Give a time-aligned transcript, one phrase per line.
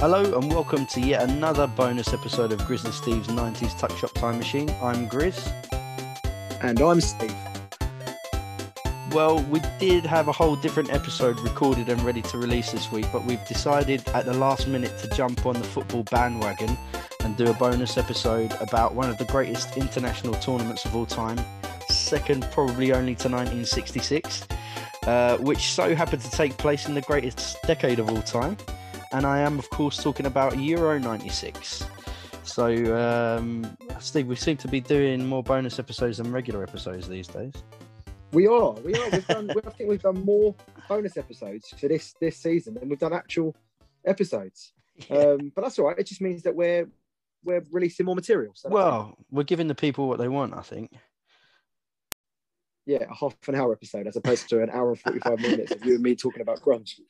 [0.00, 4.10] Hello and welcome to yet another bonus episode of Grizz and Steve's 90s Tuck Shop
[4.14, 4.70] Time Machine.
[4.82, 5.52] I'm Grizz.
[6.62, 7.34] And I'm Steve.
[9.12, 13.04] Well, we did have a whole different episode recorded and ready to release this week,
[13.12, 16.78] but we've decided at the last minute to jump on the football bandwagon
[17.22, 21.38] and do a bonus episode about one of the greatest international tournaments of all time,
[21.90, 24.46] second probably only to 1966,
[25.06, 28.56] uh, which so happened to take place in the greatest decade of all time.
[29.12, 31.84] And I am, of course, talking about Euro 96.
[32.44, 32.66] So,
[32.96, 37.52] um, Steve, we seem to be doing more bonus episodes than regular episodes these days.
[38.32, 39.10] We are, we are.
[39.10, 39.50] We've done.
[39.66, 40.54] I think we've done more
[40.88, 43.56] bonus episodes for this this season than we've done actual
[44.04, 44.72] episodes.
[45.08, 45.98] Um, but that's all right.
[45.98, 46.86] It just means that we're
[47.42, 48.52] we're releasing more material.
[48.54, 50.92] So well, we're giving the people what they want, I think.
[52.84, 55.72] Yeah, a half an hour episode as opposed to an hour and forty five minutes
[55.72, 57.00] of you and me talking about grunge.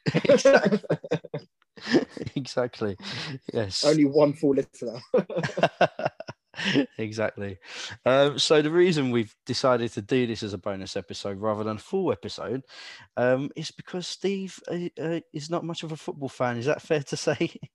[2.37, 2.97] exactly.
[3.53, 3.85] Yes.
[3.85, 5.01] Only one full listener.
[6.99, 7.59] exactly.
[8.05, 11.77] Um, so the reason we've decided to do this as a bonus episode rather than
[11.77, 12.63] a full episode
[13.17, 16.57] um, is because Steve uh, uh, is not much of a football fan.
[16.57, 17.53] Is that fair to say?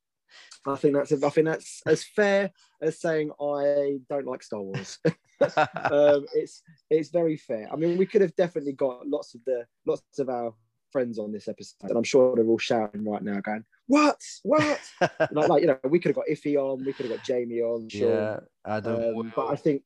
[0.67, 4.97] I think that's I think that's as fair as saying I don't like Star Wars.
[5.05, 7.69] um, it's it's very fair.
[7.71, 10.53] I mean, we could have definitely got lots of the lots of our
[10.91, 14.19] friends on this episode, and I'm sure they're all shouting right now, going, "What?
[14.43, 14.79] What?"
[15.31, 17.61] like, like, you know, we could have got Iffy on, we could have got Jamie
[17.61, 18.01] on, Sean.
[18.01, 19.17] Yeah, Adam.
[19.17, 19.85] Um, but I think,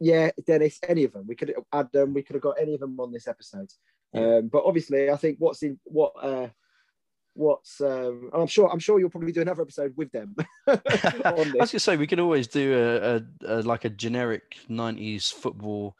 [0.00, 2.80] yeah, Dennis, any of them, we could have Adam, we could have got any of
[2.80, 3.70] them on this episode.
[4.12, 4.36] Yeah.
[4.36, 6.12] Um, but obviously, I think what's in what.
[6.20, 6.48] Uh,
[7.38, 10.34] What's um, I'm sure I'm sure you'll probably do another episode with them.
[10.66, 15.34] I was gonna say we could always do a, a, a like a generic '90s
[15.34, 15.98] football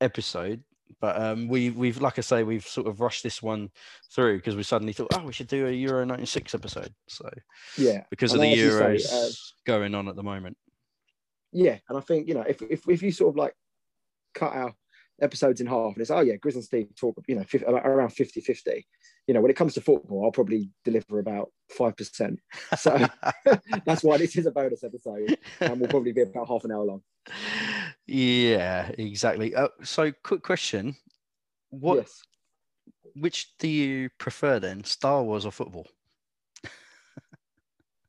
[0.00, 0.62] episode
[1.00, 3.70] but um, we we've like I say we've sort of rushed this one
[4.12, 6.94] through because we suddenly thought oh we should do a Euro '96 episode.
[7.08, 7.28] So
[7.76, 9.28] yeah, because of the Euros say, uh,
[9.66, 10.56] going on at the moment.
[11.52, 13.54] Yeah, and I think you know if if if you sort of like
[14.34, 14.74] cut our
[15.20, 18.10] episodes in half and it's oh yeah Grizz and Steve talk you know 50, around
[18.10, 18.86] 50 50
[19.26, 22.36] you know when it comes to football I'll probably deliver about 5%
[22.76, 23.06] so
[23.86, 26.84] that's why this is a bonus episode and we'll probably be about half an hour
[26.84, 27.02] long.
[28.06, 29.54] Yeah exactly.
[29.54, 30.96] Uh, so quick question.
[31.70, 32.22] What yes.
[33.14, 35.86] which do you prefer then Star Wars or football?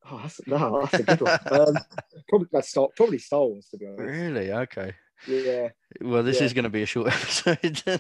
[0.09, 1.39] Oh that's, no, that's a good one.
[1.51, 1.77] Um,
[2.29, 4.01] probably, Star, probably Star Wars to be honest.
[4.01, 4.51] Really?
[4.51, 4.93] Okay
[5.25, 5.69] yeah.
[6.01, 6.45] Well, this yeah.
[6.45, 7.81] is going to be a short episode.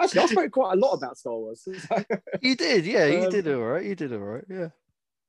[0.00, 1.66] Actually, I spoke quite a lot about Star Wars.
[2.40, 3.06] you did, yeah.
[3.06, 3.84] You Um, did all right.
[3.84, 4.44] You did all right.
[4.48, 4.68] Yeah.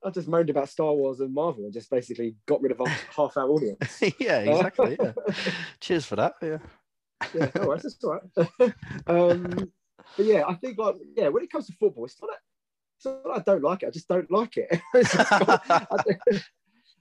[0.04, 2.88] I just moaned about Star Wars and Marvel and just basically got rid of our,
[2.88, 4.02] half our audience.
[4.20, 4.96] yeah, exactly.
[5.00, 5.12] Yeah.
[5.82, 6.34] Cheers for that.
[6.42, 6.60] Yeah.
[7.34, 8.20] yeah, no worries, that's all
[8.60, 8.74] right.
[9.08, 9.72] um,
[10.16, 12.40] but yeah, I think like yeah, when it comes to football, it's not that,
[12.98, 13.88] it's not that I don't like it.
[13.88, 14.80] I just don't like it.
[14.94, 16.44] It's just I, don't-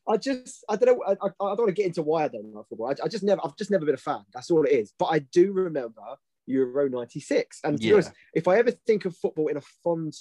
[0.08, 1.04] I just I don't know.
[1.06, 2.88] I, I, I don't want to get into why I don't like football.
[2.88, 4.24] I, I just never I've just never been a fan.
[4.32, 4.92] That's all it is.
[4.98, 6.02] But I do remember
[6.46, 7.94] Euro '96, and Yeah.
[7.94, 10.14] honest, if I ever think of football in a fond,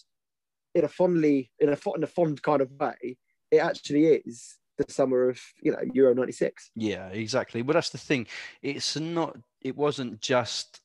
[0.73, 3.17] in a fondly, in a in a fond kind of way,
[3.51, 6.71] it actually is the summer of you know Euro '96.
[6.75, 7.61] Yeah, exactly.
[7.61, 8.27] But that's the thing.
[8.61, 9.37] It's not.
[9.61, 10.81] It wasn't just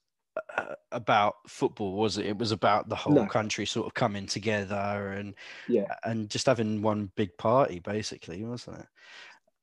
[0.92, 2.26] about football, was it?
[2.26, 3.26] It was about the whole No.
[3.26, 5.34] country sort of coming together and
[5.68, 5.94] Yeah.
[6.04, 8.86] and just having one big party, basically, wasn't it?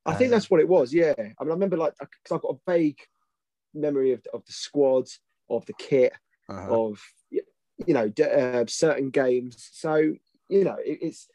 [0.05, 0.93] I think Um, that's what it was.
[0.93, 2.99] Yeah, I mean, I remember like because I've got a vague
[3.73, 6.13] memory of, of the squads, of the kit,
[6.49, 6.69] uh-huh.
[6.69, 9.69] of you know uh, certain games.
[9.73, 9.95] So
[10.49, 11.27] you know, it, it's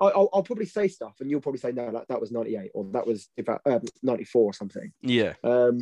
[0.00, 2.70] I'll, I'll probably say stuff, and you'll probably say no, that, that was ninety eight
[2.74, 4.92] or that was about um, ninety four or something.
[5.00, 5.34] Yeah.
[5.42, 5.80] Um,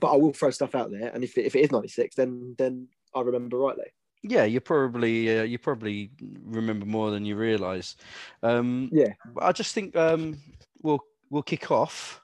[0.00, 2.14] but I will throw stuff out there, and if it, if it is ninety six,
[2.16, 3.86] then then I remember rightly.
[4.22, 6.10] Yeah, you probably uh, you probably
[6.44, 7.96] remember more than you realise.
[8.42, 9.12] Um, Yeah.
[9.34, 10.38] but I just think um,
[10.82, 11.00] we'll
[11.30, 12.20] we'll kick off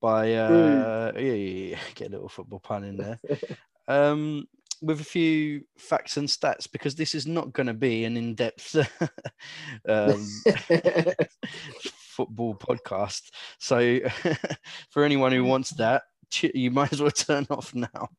[0.00, 3.18] by uh, yeah, yeah, yeah, get a little football pun in there
[3.88, 4.46] um,
[4.82, 8.76] with a few facts and stats because this is not going to be an in-depth
[9.88, 10.26] um,
[11.82, 13.22] football podcast.
[13.58, 14.00] So
[14.90, 16.02] for anyone who wants that,
[16.54, 18.08] you might as well turn off now.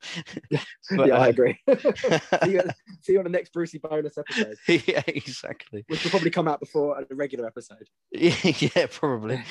[0.95, 1.59] But, yeah, I uh, agree.
[1.67, 2.61] see, you,
[3.01, 5.83] see you on the next Brucey bonus episode, yeah, exactly.
[5.89, 7.89] which will probably come out before a regular episode.
[8.11, 9.43] yeah, probably.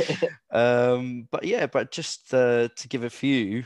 [0.51, 3.65] um, but yeah, but just uh, to give a few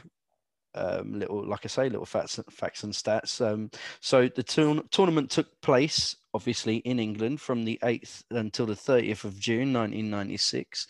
[0.75, 3.45] um, little, like I say, little facts, facts and stats.
[3.45, 3.71] Um,
[4.01, 9.25] so the tourn- tournament took place, obviously, in England from the 8th until the 30th
[9.25, 10.87] of June, 1996.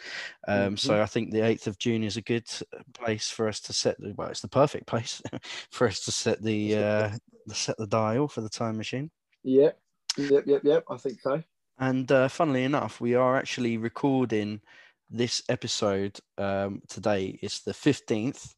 [0.48, 2.48] Um, So I think the 8th of June is a good
[2.94, 3.98] place for us to set.
[3.98, 5.22] The, well, it's the perfect place
[5.70, 7.10] for us to set the uh,
[7.46, 9.10] the set the dial for the time machine.
[9.44, 9.78] Yep,
[10.18, 10.84] yep, yep, yep.
[10.90, 11.42] I think so.
[11.78, 14.60] And uh, funnily enough, we are actually recording
[15.08, 17.38] this episode um, today.
[17.42, 18.54] It's the 15th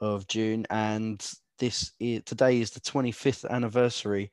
[0.00, 1.24] of June, and
[1.58, 4.30] this is, today is the 25th anniversary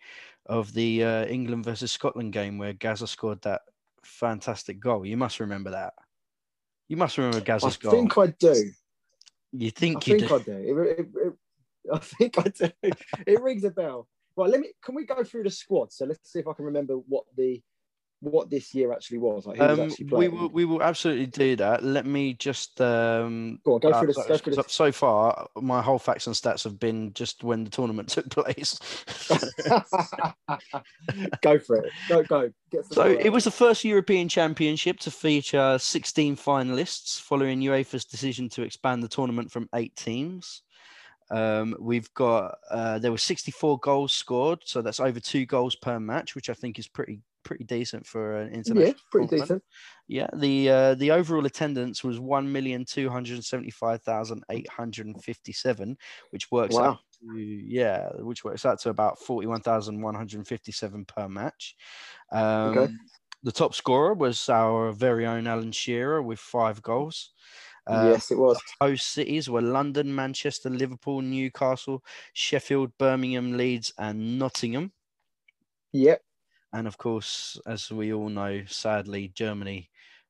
[0.47, 3.61] of the uh, England versus Scotland game where Gazza scored that
[4.03, 5.05] fantastic goal.
[5.05, 5.93] You must remember that.
[6.87, 8.71] You must remember Gazza's goal I think I do.
[9.51, 10.35] you think I you think do?
[10.35, 10.51] I do.
[10.51, 11.33] It, it, it,
[11.93, 12.71] I think I do.
[13.27, 14.07] It rings a bell.
[14.35, 14.71] Right, let me.
[14.83, 15.91] Can we go through the squad?
[15.91, 17.61] So let's see if I can remember what the
[18.21, 19.45] what this year actually was.
[19.45, 21.83] Like who was Um, actually we will we will absolutely do that.
[21.83, 24.27] Let me just um, Go on, go uh, through so, this.
[24.41, 28.09] Go through so- far, my whole facts and stats have been just when the tournament
[28.09, 28.77] took place.
[31.41, 31.91] go for it.
[32.07, 32.51] Go go.
[32.71, 38.49] Get So it was the first European Championship to feature 16 finalists following UEFA's decision
[38.49, 40.61] to expand the tournament from eight teams.
[41.31, 45.99] Um, we've got uh, there were 64 goals scored, so that's over two goals per
[45.99, 48.87] match, which I think is pretty pretty decent for an international.
[48.87, 49.41] yeah, pretty tournament.
[49.49, 49.63] decent.
[50.07, 54.69] Yeah, the uh, the overall attendance was one million two hundred seventy five thousand eight
[54.69, 55.97] hundred fifty seven,
[56.31, 56.83] which works Wow.
[56.83, 61.05] out to yeah, which works out to about forty one thousand one hundred fifty seven
[61.05, 61.75] per match.
[62.31, 62.93] Um, Okay.
[63.43, 67.31] The top scorer was our very own Alan Shearer with five goals.
[67.87, 68.61] Uh, yes, it was.
[68.79, 72.03] Host cities were London, Manchester, Liverpool, Newcastle,
[72.33, 74.91] Sheffield, Birmingham, Leeds, and Nottingham.
[75.93, 76.21] Yep.
[76.73, 79.89] And of course, as we all know, sadly, Germany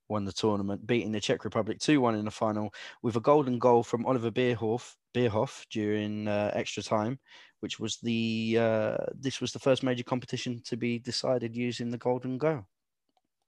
[0.10, 3.60] won the tournament, beating the Czech Republic 2 1 in the final with a golden
[3.60, 7.20] goal from Oliver Bierhoff, Bierhoff during uh, extra time,
[7.62, 11.98] which was the uh, this was the first major competition to be decided using the
[11.98, 12.66] golden goal.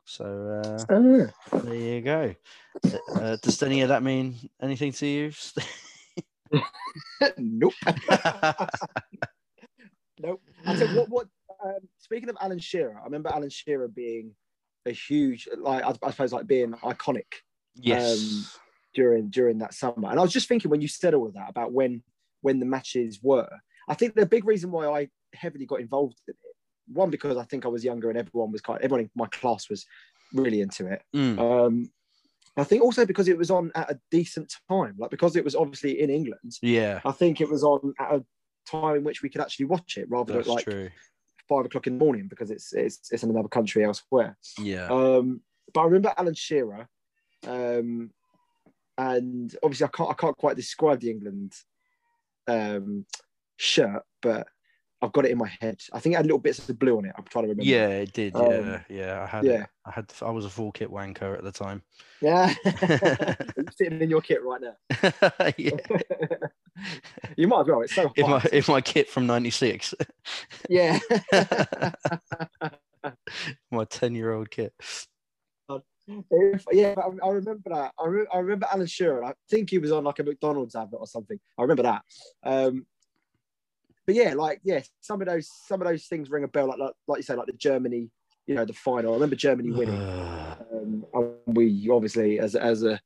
[0.06, 1.62] So uh, Ah.
[1.64, 2.36] there you go.
[3.16, 5.32] Uh, does any of that mean anything to you?
[7.38, 7.74] nope.
[10.20, 10.42] nope.
[10.66, 11.10] I said, what?
[11.10, 11.28] What?
[11.64, 14.36] Um, speaking of Alan Shearer, I remember Alan Shearer being
[14.86, 17.26] a huge, like I, I suppose, like being iconic
[17.76, 18.58] yes.
[18.94, 20.10] during during that summer.
[20.10, 22.04] And I was just thinking when you said all of that about when
[22.42, 23.50] when the matches were.
[23.88, 26.56] I think the big reason why I heavily got involved in it,
[26.88, 29.70] one because I think I was younger and everyone was kind, everyone in my class
[29.70, 29.86] was
[30.34, 31.02] really into it.
[31.16, 31.90] Mm, Um,
[32.56, 35.56] I think also because it was on at a decent time, like because it was
[35.56, 36.54] obviously in England.
[36.62, 38.26] yeah, I think it was on at a
[38.70, 40.90] time in which we could actually watch it rather that's than like true.
[41.54, 44.38] Five o'clock in the morning because it's it's it's in another country elsewhere.
[44.58, 44.88] Yeah.
[44.88, 45.42] Um,
[45.74, 46.88] but I remember Alan Shearer,
[47.48, 48.12] um,
[48.98, 51.54] and obviously I can't I can't quite describe the England
[52.48, 53.06] um,
[53.58, 54.48] shirt, but
[55.04, 55.82] I've got it in my head.
[55.92, 57.12] I think it had little bits of blue on it.
[57.18, 57.70] I'm trying to remember.
[57.70, 58.34] Yeah, it did.
[58.38, 59.22] Um, Yeah, yeah.
[59.22, 59.64] I had, yeah.
[59.64, 59.70] it.
[59.86, 61.82] I had, I was a full kit wanker at the time.
[62.22, 62.54] yeah.
[63.76, 64.76] Sitting in your kit right now.
[65.58, 65.72] yeah,
[67.36, 67.82] you might as well.
[67.82, 68.18] It's so hot.
[68.18, 69.94] in my in my kit from '96,
[70.70, 71.00] yeah.
[73.72, 74.74] my ten year old kit.
[74.80, 77.94] If- yeah, but I, I remember that.
[78.00, 79.24] I, re- I remember Alan Shearer.
[79.24, 81.40] I think he was on like a McDonald's advert or something.
[81.58, 82.04] I remember that.
[82.44, 82.86] Um,
[84.06, 86.68] but yeah, like yeah, some of those some of those things ring a bell.
[86.68, 88.10] Like like, like you say, like the Germany,
[88.48, 89.12] you know, the final.
[89.12, 90.02] I remember Germany winning.
[90.74, 93.00] Um, and we obviously, as as a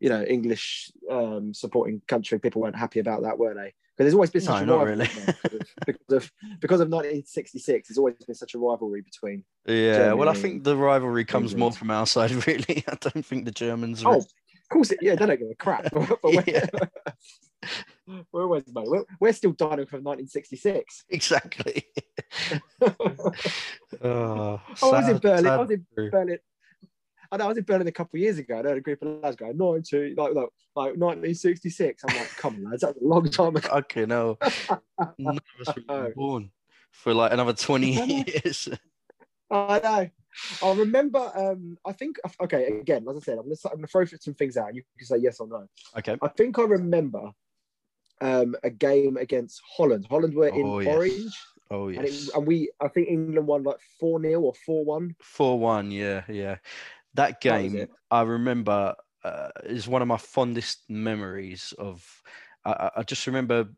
[0.00, 3.72] you know English um, supporting country, people weren't happy about that, were they?
[3.96, 5.60] Because there's always been such No, a rivalry really.
[5.86, 7.88] because of because of 1966.
[7.88, 9.44] There's always been such a rivalry between.
[9.66, 12.32] yeah, well, I think the rivalry comes more from our side.
[12.46, 14.04] Really, I don't think the Germans.
[14.04, 14.16] Oh, Are...
[14.16, 14.26] of
[14.70, 15.86] course, it, yeah, they don't give a crap.
[16.46, 16.66] Yeah.
[18.32, 18.86] We're always mate.
[18.88, 21.04] We're, we're still dining from 1966.
[21.08, 21.84] exactly.
[24.02, 25.46] oh, I was in Berlin.
[25.46, 26.10] I was in true.
[26.10, 26.38] Berlin.
[27.32, 28.58] I I was in Berlin a couple of years ago.
[28.58, 32.02] and I had a group of lads going, 90, like, like, like 1966.
[32.08, 33.68] I'm like, come on, lads, that's a long time ago.
[33.68, 34.38] Fucking hell.
[35.18, 36.12] None of us were Oh.
[36.14, 36.50] born
[36.92, 38.68] for like another 20 years.
[39.50, 40.10] I know.
[40.62, 41.30] I remember.
[41.34, 42.16] Um, I think.
[42.42, 44.74] Okay, again, as I said, I'm gonna, I'm gonna throw some things out.
[44.74, 45.66] You can say yes or no.
[45.98, 46.16] Okay.
[46.22, 47.30] I think I remember
[48.20, 50.06] um, a game against Holland.
[50.08, 50.94] Holland were in Oh, yes.
[50.96, 51.36] orange,
[51.70, 52.28] Oh, and, yes.
[52.28, 52.70] it, and we.
[52.80, 55.16] I think England won like four 0 or four one.
[55.20, 55.90] 4 1.
[55.90, 56.22] Yeah.
[56.28, 56.56] Yeah.
[57.14, 57.90] That That game, it.
[58.10, 58.94] I remember,
[59.24, 62.22] uh, is one of my fondest memories of.
[62.64, 63.68] I, I- I just remember.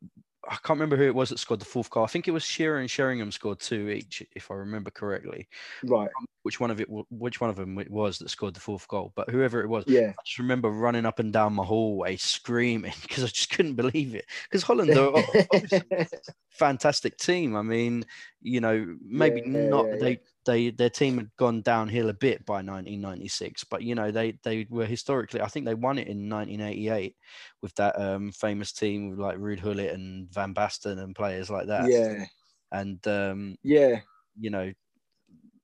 [0.49, 2.05] I can't remember who it was that scored the fourth goal.
[2.05, 5.49] I think it was Shearer and Sheringham scored two each, if I remember correctly.
[5.83, 6.09] Right.
[6.47, 6.87] Which one of it?
[7.11, 9.13] Which one of them it was that scored the fourth goal?
[9.17, 10.11] But whoever it was, Yeah.
[10.17, 14.15] I just remember running up and down my hallway screaming because I just couldn't believe
[14.15, 14.27] it.
[14.45, 16.07] Because Holland are a
[16.51, 17.57] fantastic team.
[17.57, 18.05] I mean,
[18.41, 22.47] you know, maybe Yeah, not yeah, they they their team had gone downhill a bit
[22.47, 25.41] by 1996, but you know they they were historically.
[25.41, 27.17] I think they won it in 1988
[27.61, 31.67] with that um, famous team with like Ruud Gullit and Van Basten and players like
[31.67, 31.91] that.
[31.91, 32.25] yeah.
[32.71, 34.01] And um, Yeah.
[34.39, 34.73] you know,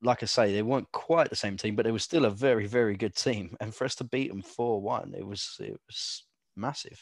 [0.03, 2.67] like I say, they weren't quite the same team, but they were still a very,
[2.67, 3.57] very good team.
[3.61, 6.25] And for us to beat them four one, it was it was
[6.57, 7.01] massive.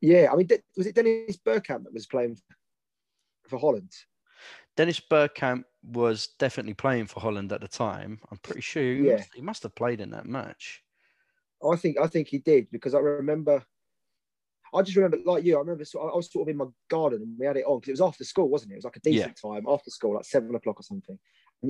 [0.00, 2.36] Yeah, I mean, was it Dennis Bergkamp that was playing
[3.48, 3.92] for Holland?
[4.76, 8.20] Dennis Bergkamp was definitely playing for Holland at the time.
[8.30, 9.16] I'm pretty sure he, Yeah.
[9.16, 10.82] must, he must have played in that match.
[11.62, 13.64] I think I think he did because I remember.
[14.74, 17.20] I just remember, like you, I remember of- I was sort of in my garden
[17.22, 18.74] and we had it on because it was after school, wasn't it?
[18.76, 21.18] It was like a decent time after school, like seven o'clock or something.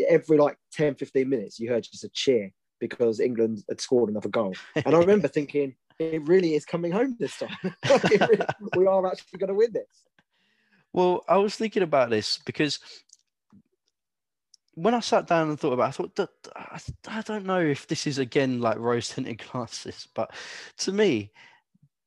[0.09, 4.29] Every like 10, 15 minutes, you heard just a cheer because England had scored another
[4.29, 4.55] goal.
[4.75, 7.57] And I remember thinking, it really is coming home this time.
[8.11, 8.39] Really-
[8.77, 9.87] we are actually going to win this.
[10.93, 12.79] Well, I was thinking about this because
[14.75, 16.19] when I sat down and thought about, it,
[16.57, 20.33] I thought I, don't know if this is again like rose tinted glasses, but
[20.79, 21.33] to me,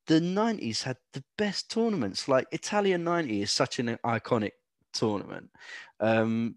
[0.07, 2.27] the '90s had the best tournaments.
[2.27, 4.51] Like Italian '90 is such an iconic
[4.93, 5.49] tournament.
[5.99, 6.55] Um,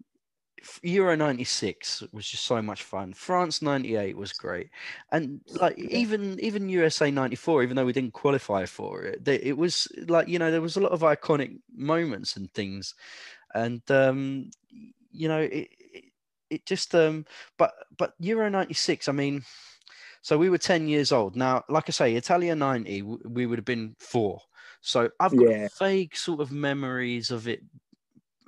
[0.83, 3.13] Euro '96 was just so much fun.
[3.13, 4.69] France '98 was great,
[5.11, 9.87] and like even even USA '94, even though we didn't qualify for it, it was
[10.07, 12.95] like you know there was a lot of iconic moments and things,
[13.53, 16.03] and um, you know it, it
[16.49, 17.25] it just um
[17.57, 19.43] but but Euro '96, I mean,
[20.21, 21.35] so we were 10 years old.
[21.35, 24.41] Now, like I say, Italia '90, we would have been four.
[24.81, 25.67] So I've got Yeah.
[25.79, 27.61] vague sort of memories of it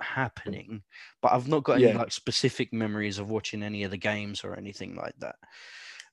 [0.02, 0.82] happening,
[1.22, 1.94] but I've not got any Yeah.
[1.94, 5.36] like specific memories of watching any of the games or anything like that.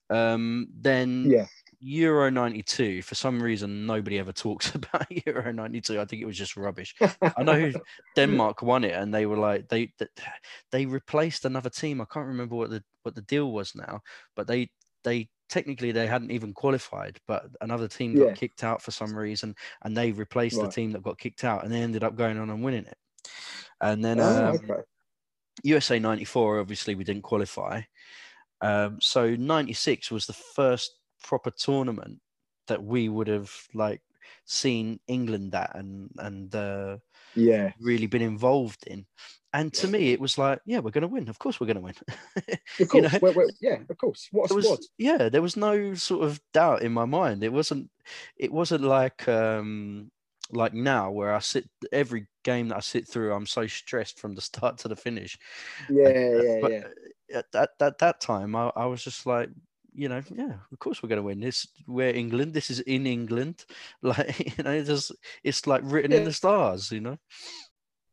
[0.09, 1.47] Um, then Yeah.
[1.81, 5.99] Euro 92, for some reason, nobody ever talks about Euro 92.
[5.99, 6.95] I think it was just rubbish.
[7.37, 7.73] I know
[8.15, 9.93] Denmark won it, and they were like they
[10.71, 12.01] they replaced another team.
[12.01, 14.01] I can't remember what the what the deal was now,
[14.35, 14.71] but they
[15.03, 18.35] they technically they hadn't even qualified, but another team got Yeah.
[18.35, 21.71] kicked out for some reason, and they replaced the team that got kicked out, and
[21.73, 22.97] they ended up going on and winning it.
[23.81, 24.81] And then Oh, um, okay.
[25.63, 27.81] USA 94, obviously, we didn't qualify.
[28.61, 30.91] Um, so 96 was the first
[31.23, 32.19] proper tournament
[32.67, 34.01] that we would have like
[34.45, 36.97] seen England at and and uh,
[37.35, 37.71] Yeah.
[37.79, 39.05] really been involved in.
[39.51, 41.27] And to me, it was like, yeah, we're going to win.
[41.27, 41.95] Of course, we're going to win.
[42.47, 43.13] Of You course.
[43.13, 43.19] know?
[43.21, 44.27] we're- we're- yeah, of course.
[44.31, 44.77] What a there squad.
[44.77, 47.43] was, yeah, there was no sort of doubt in my mind.
[47.43, 47.89] It wasn't,
[48.37, 50.11] it wasn't like, um,
[50.51, 54.33] like now where I sit every game that I sit through, I'm so stressed from
[54.35, 55.37] the start to the finish.
[55.89, 56.79] Yeah, yeah, uh, but yeah.
[56.79, 59.49] Uh, at that, that that time I, I was just like
[59.93, 61.67] you know yeah of course we're going to win this.
[61.87, 62.53] We're england.
[62.53, 63.65] This is in england.
[64.01, 65.11] Like you know there's
[65.43, 67.17] it's like written in the stars you know?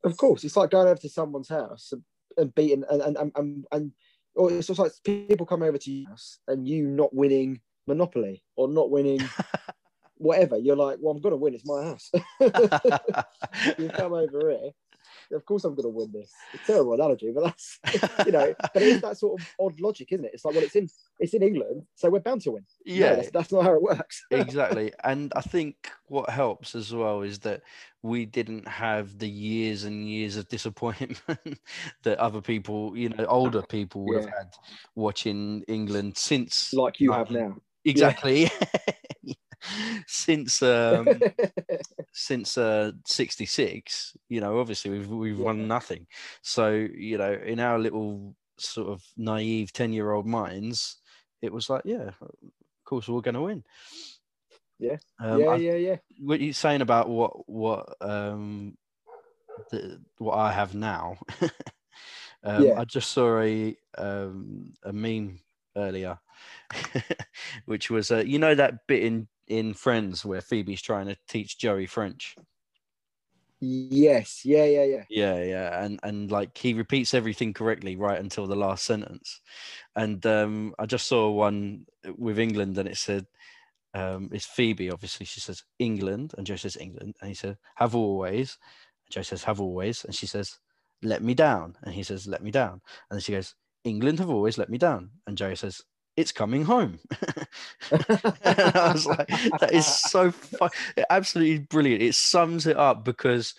[0.04, 2.02] Of course, it's like going over to someone's house and,
[2.36, 3.92] and beating and and and, and,
[4.34, 8.42] or it's just like people come over to your house and you not winning Monopoly
[8.56, 9.20] or not winning
[10.16, 10.56] whatever.
[10.56, 11.54] You're like, well, I'm gonna win.
[11.54, 12.10] It's my house.
[13.78, 14.70] you come over here.
[15.32, 16.32] Of course, I'm gonna win this.
[16.52, 17.78] It's a terrible analogy, but that's
[18.24, 18.54] you know.
[18.58, 20.32] But it is that sort of odd logic, isn't it?
[20.34, 22.64] It's like, well, it's in it's in England, so we're bound to win.
[22.86, 24.24] No, that's, that's not how it works.
[24.30, 27.62] exactly and i think what helps as well is that
[28.02, 31.20] we didn't have the years and years of disappointment
[32.02, 34.50] that other people you know older people would have had
[34.94, 37.56] watching england since like you have now.
[37.84, 38.50] exactly
[40.06, 41.20] since um
[42.12, 46.06] since uh 66 you know obviously we've we've won nothing
[46.42, 50.96] so you know in our little sort of naive 10 year old minds
[51.42, 52.22] it was like yeah of
[52.84, 53.62] course we're going to win
[54.78, 54.96] Yeah.
[55.18, 55.96] um, yeah, I- yeah, yeah.
[56.20, 58.76] what you're saying about what what um
[59.70, 61.16] the, what i have now
[62.44, 62.80] um Yeah.
[62.80, 65.40] i just saw a um a meme
[65.76, 66.18] earlier
[67.66, 71.58] which was uh, you know that bit in in friends where phoebe's trying to teach
[71.58, 72.36] joey french.
[73.60, 75.04] Yes, yeah, yeah, yeah.
[75.08, 79.40] Yeah, yeah, and and like he repeats everything correctly right until the last sentence.
[79.94, 81.86] And um, I just saw one
[82.16, 83.26] with England, and it said,
[83.94, 87.94] um, "It's Phoebe." Obviously, she says England, and Joe says England, and he said, "Have
[87.94, 88.58] always."
[89.06, 90.58] And Joe says, "Have always," and she says,
[91.02, 94.30] "Let me down," and he says, "Let me down," and then she goes, "England have
[94.30, 95.82] always let me down," and Joe says,
[96.16, 96.98] "It's coming home."
[97.92, 99.28] I was like,
[99.60, 100.68] "That is so fu-
[101.10, 103.54] absolutely brilliant." It sums it up because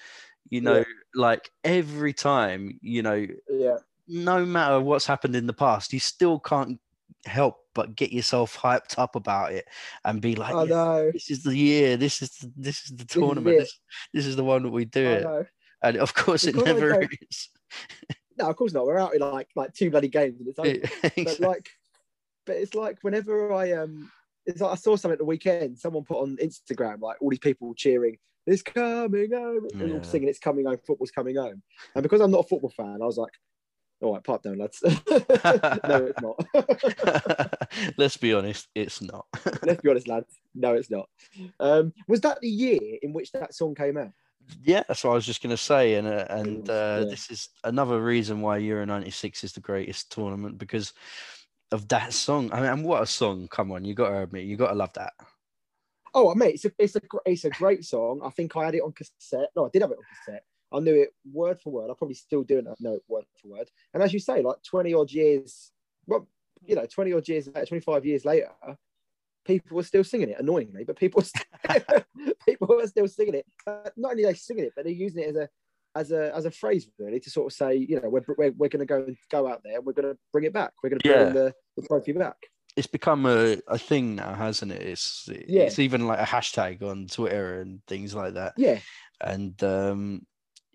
[0.50, 0.84] you know, Yeah.
[1.16, 6.40] like every time, you know, yeah, no matter what's happened in the past, you still
[6.40, 6.80] can't
[7.26, 9.66] help but get yourself hyped up about it
[10.06, 11.12] and be like, I "Yeah, know.
[11.12, 13.60] this is the year, this is the, this is the is tournament, it.
[13.60, 13.80] this,
[14.14, 15.24] this is the one that we do I it.
[15.24, 15.46] know.
[15.84, 17.50] And of course, it never is.
[18.38, 18.86] No, of course not.
[18.86, 20.60] We're out in like like two bloody games and it's
[21.04, 21.24] over.
[21.24, 21.70] but like,
[22.48, 24.10] but it's like whenever I um,
[24.48, 25.78] it's like I saw something at the weekend.
[25.78, 30.30] Someone put on Instagram like all these people cheering, "It's coming home," and all singing,
[30.30, 31.62] "It's coming home." Football's coming home.
[31.94, 33.34] And because I'm not a football fan, I was like,
[34.02, 34.80] All right, pipe down, lads.
[34.86, 37.58] no, it's not.
[37.98, 39.26] Let's be honest, it's not.
[39.64, 40.40] Let's be honest, lads.
[40.54, 41.10] No, it's not.
[41.60, 44.12] Um, was that the year in which that song came out?
[44.64, 47.06] Yeah, that's what I was just going to say, and uh, and uh, Yeah.
[47.10, 50.94] this is another reason why Euro '96 is the greatest tournament because
[51.72, 52.52] of that song.
[52.54, 53.48] I mean, what a song!
[53.50, 55.14] Come on, you got to admit, you got to love that.
[56.14, 58.22] Oh, mate, it's a it's a it's a great song.
[58.24, 59.50] I think I had it on cassette.
[59.56, 60.44] No, I did have it on cassette.
[60.72, 61.90] I knew it word for word.
[61.90, 63.70] I probably still do I know it word for word.
[63.94, 65.72] And as you say, like twenty odd years,
[66.06, 66.28] well,
[66.66, 68.50] you know, twenty odd years later, twenty five years later,
[69.46, 70.40] people were still singing it.
[70.40, 71.44] Annoyingly, but people still,
[72.46, 73.46] people were still singing it.
[73.66, 75.50] Uh, not only they singing it, but they're using it as a
[76.00, 78.70] as a as a phrase really to sort of say, you know, we're we're, we're
[78.70, 80.72] going to go go out there and we're going to bring it back.
[80.82, 81.34] We're going to bring Yeah.
[81.34, 82.38] the, the trophy back.
[82.76, 84.84] It's become a, a thing now, hasn't it?
[84.84, 85.64] It's Yeah.
[85.64, 88.54] it's even like a hashtag on Twitter and things like that.
[88.58, 88.80] Yeah,
[89.20, 90.26] And um,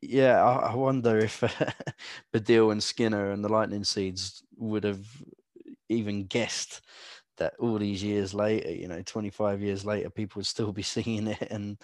[0.01, 1.41] yeah, I, I wonder if
[2.35, 5.05] Baddiel and Skinner and the Lightning Seeds would have
[5.89, 6.81] even guessed
[7.39, 11.29] that all these years later, you know, 25 years later, people would still be singing
[11.29, 11.49] it.
[11.51, 11.79] And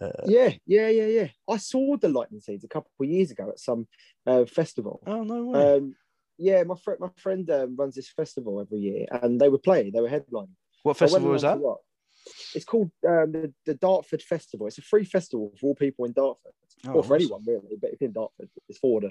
[0.00, 1.28] uh, Yeah, yeah, yeah, yeah.
[1.48, 3.86] I saw the lightning seeds a couple of years ago at some
[4.26, 5.02] uh, festival.
[5.06, 5.76] oh, no way.
[5.76, 5.94] Um,
[6.38, 9.92] yeah, my friend, my friend um, runs this festival every year, and they were playing.
[9.92, 10.54] They were headlining.
[10.84, 11.58] what festival was that?
[12.54, 14.66] It's called um, the, the Dartford Festival.
[14.66, 16.52] It's a free festival for all people in Dartford,
[16.86, 17.14] Oh, or for awesome.
[17.14, 18.48] anyone really, but it's in Dartford.
[18.68, 19.10] It's for the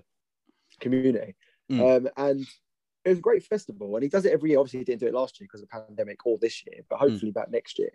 [0.79, 1.35] community.
[1.71, 1.97] Mm.
[1.97, 2.41] Um, and
[3.03, 4.59] it was a great festival, and he does it every year.
[4.59, 6.97] Obviously, he didn't do it last year because of the pandemic, or this year, but
[6.99, 7.09] Mm.
[7.09, 7.91] hopefully back next year.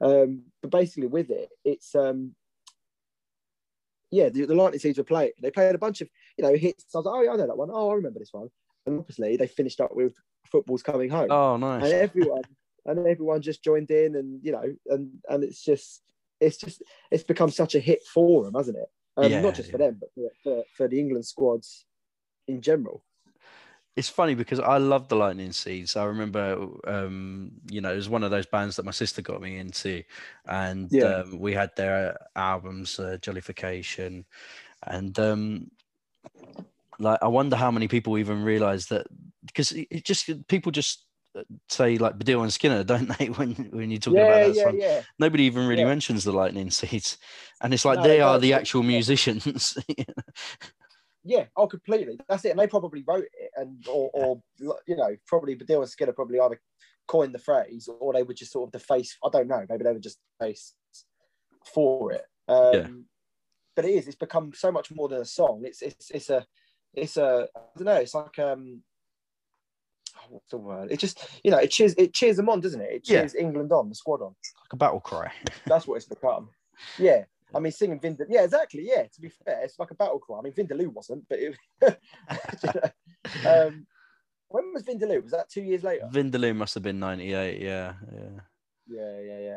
[0.00, 2.34] Um, but basically, with it, it's um,
[4.10, 5.32] yeah, the, the Lightning Seeds were playing.
[5.40, 6.84] They played a bunch of you know hits.
[6.94, 7.70] I was like, oh, yeah, I know that one.
[7.72, 8.48] Oh, I remember this one.
[8.86, 10.14] And obviously, they finished up with
[10.50, 11.84] "Football's Coming Home," Oh, nice.
[11.84, 12.42] and everyone
[12.86, 16.02] and everyone just joined in, and you know, and and it's just
[16.40, 18.88] it's just it's become such a hit for them, hasn't it?
[19.16, 21.86] Um, Yeah, not just for them, but for, for, for the England squads
[22.48, 23.04] in general.
[23.96, 25.96] It's funny because I love the Lightning Seeds.
[25.96, 29.40] I remember, um, you know, it was one of those bands that my sister got
[29.40, 30.02] me into,
[30.46, 31.04] and Yeah.
[31.04, 34.24] um, we had their albums, uh, Jollification,
[34.86, 35.70] and um,
[36.98, 39.06] like I wonder how many people even realize that
[39.46, 43.26] because it, just people just uh, say like Baddiel and Skinner, don't they?
[43.26, 45.00] When when you're talking yeah, about that yeah, song, yeah.
[45.18, 47.18] nobody even really mentions the Lightning Seeds,
[47.62, 49.78] and it's like No, they they are the actual musicians.
[51.24, 52.18] Yeah, oh, completely.
[52.28, 52.50] That's it.
[52.50, 54.42] And they probably wrote it, and or, or
[54.86, 56.60] you know, probably Baddiel and Skinner probably either
[57.08, 59.16] coined the phrase, or they were just sort of the face.
[59.24, 59.64] I don't know.
[59.68, 60.74] Maybe they were just the face
[61.72, 62.24] for it.
[62.48, 62.86] Um, Yeah.
[63.76, 64.06] But it is.
[64.06, 65.62] It's become so much more than a song.
[65.64, 66.46] It's it's it's a
[66.92, 67.94] it's a I don't know.
[67.96, 68.82] It's like um.
[70.16, 70.92] oh, What's the word?
[70.92, 72.90] It just, you know, it cheers, it cheers them on, doesn't it?
[72.92, 73.20] It Yeah.
[73.20, 74.28] cheers England on, the squad on.
[74.62, 75.32] like a battle cry.
[75.66, 76.50] That's what it's become.
[76.98, 77.24] Yeah.
[77.54, 78.26] I mean, singing Vindaloo.
[78.28, 78.82] Yeah, exactly.
[78.86, 80.38] Yeah, to be fair, it's like a battle cry.
[80.38, 82.70] I mean, Vindaloo wasn't, but it, you
[83.44, 83.86] know, um,
[84.48, 85.22] when was Vindaloo?
[85.22, 86.08] Was that two years later?
[86.12, 87.60] Vindaloo must have been 98.
[87.60, 88.40] Yeah, yeah.
[88.86, 89.56] Yeah, yeah, yeah.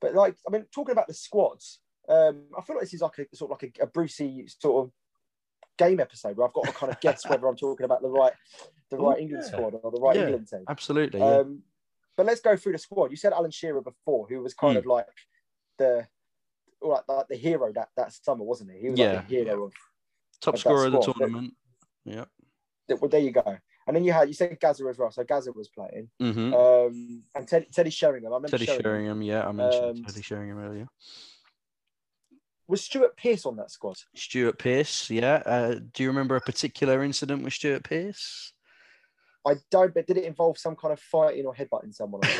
[0.00, 3.18] But like, I mean, talking about the squads, um, I feel like this is like
[3.18, 4.92] a sort of like a, a Brucey sort of
[5.78, 8.32] game episode where I've got to kind of guess whether I'm talking about the right,
[8.90, 9.50] the Oh, right England yeah.
[9.50, 10.22] squad or the right Yeah.
[10.24, 10.64] England team.
[10.68, 11.20] Absolutely.
[11.20, 11.62] Um,
[12.16, 13.10] but let's go through the squad.
[13.10, 14.78] You said Alan Shearer before, who was kind Hmm.
[14.78, 15.06] of like
[15.78, 16.06] the,
[16.82, 18.78] like, like the hero that that summer, wasn't he?
[18.80, 19.72] He was Yeah, like the hero of.
[20.40, 21.54] Top that scorer of the but- tournament.
[22.04, 22.24] Yeah.
[22.88, 23.58] Well, there you go.
[23.86, 25.10] And then you had you said Gazza as well.
[25.10, 28.32] So Gaza was playing, hmm um, and Teddy, Teddy Sheringham.
[28.32, 28.82] I remember Teddy Sheringham.
[28.82, 29.22] Sheringham.
[29.22, 30.88] Yeah, I mentioned Um, Teddy Sheringham earlier.
[32.68, 33.96] Was Stuart Pearce on that squad?
[34.14, 35.10] Stuart Pearce.
[35.10, 35.42] Yeah.
[35.44, 38.52] Uh, do you remember a particular incident with Stuart Pearce?
[39.46, 39.94] I don't.
[39.94, 42.20] But did it involve some kind of fighting or headbutting someone?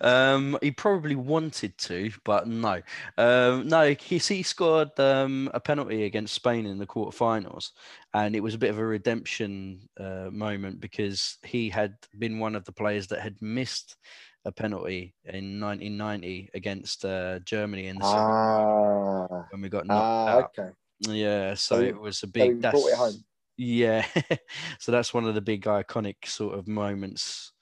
[0.00, 2.80] Or um, he probably wanted to, but no.
[3.16, 7.70] Um, no, he, he scored um, a penalty against Spain in the quarterfinals,
[8.14, 12.54] and it was a bit of a redemption uh, moment because he had been one
[12.54, 13.96] of the players that had missed
[14.44, 20.28] a penalty in 1990 against uh, Germany in the ah, when we got knocked ah,
[20.28, 20.52] out.
[20.58, 20.70] okay.
[21.00, 22.54] Yeah, so So- it was a So big.
[22.54, 23.24] he that's, brought it home.
[23.58, 24.06] Yeah,
[24.78, 27.52] so that's one of the big iconic sort of moments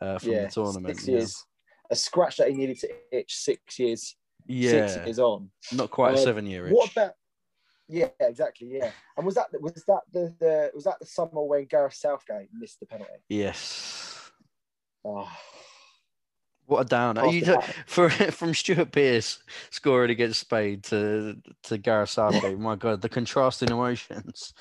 [0.00, 0.96] uh, from Yeah, the tournament.
[0.96, 1.14] six yeah.
[1.18, 1.44] years.
[1.90, 4.16] A scratch that he needed to itch six years.
[4.46, 5.50] Yeah, Six years on.
[5.72, 6.66] not quite a Uh, seven year.
[6.66, 6.72] itch.
[6.72, 7.12] What about?
[7.86, 8.68] Yeah, exactly.
[8.72, 12.48] Yeah, and was that was that the, the was that the summer when Gareth Southgate
[12.54, 13.12] missed the penalty?
[13.28, 14.30] Yes.
[15.04, 15.30] Oh,
[16.72, 17.26] What a downer.
[17.26, 19.38] You for from Stuart Pearce
[19.70, 22.58] scoring against Spain to to Gareth Southgate.
[22.58, 24.54] my God, the contrasting emotions.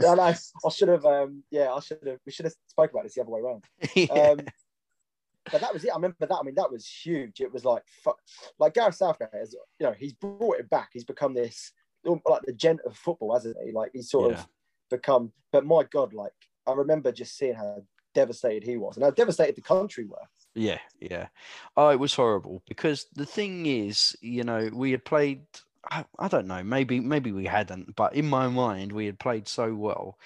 [0.00, 1.04] yeah, no, I should have.
[1.04, 2.18] Um, yeah, I should have.
[2.26, 3.64] We should have spoke about this the other way around.
[3.94, 4.06] Yeah.
[4.12, 4.40] Um,
[5.52, 5.90] but that was it.
[5.90, 6.34] I remember that.
[6.34, 7.40] I mean, that was huge.
[7.40, 8.18] It was like, fuck,
[8.58, 9.28] like Gareth Southgate.
[9.32, 10.90] Has, you know, he's brought it back.
[10.92, 11.72] He's become this
[12.04, 13.72] like the gent of football, hasn't he?
[13.72, 14.38] Like he's sort Yeah.
[14.40, 14.46] of
[14.90, 15.32] become.
[15.52, 16.32] But my God, like
[16.66, 17.82] I remember just seeing how
[18.14, 20.16] devastated he was and how devastated the country were.
[20.54, 21.28] Yeah, yeah.
[21.76, 25.42] Oh, it was horrible because the thing is, you know, we had played.
[25.90, 26.62] I, I don't know.
[26.62, 30.18] Maybe maybe we hadn't, but in my mind, we had played so well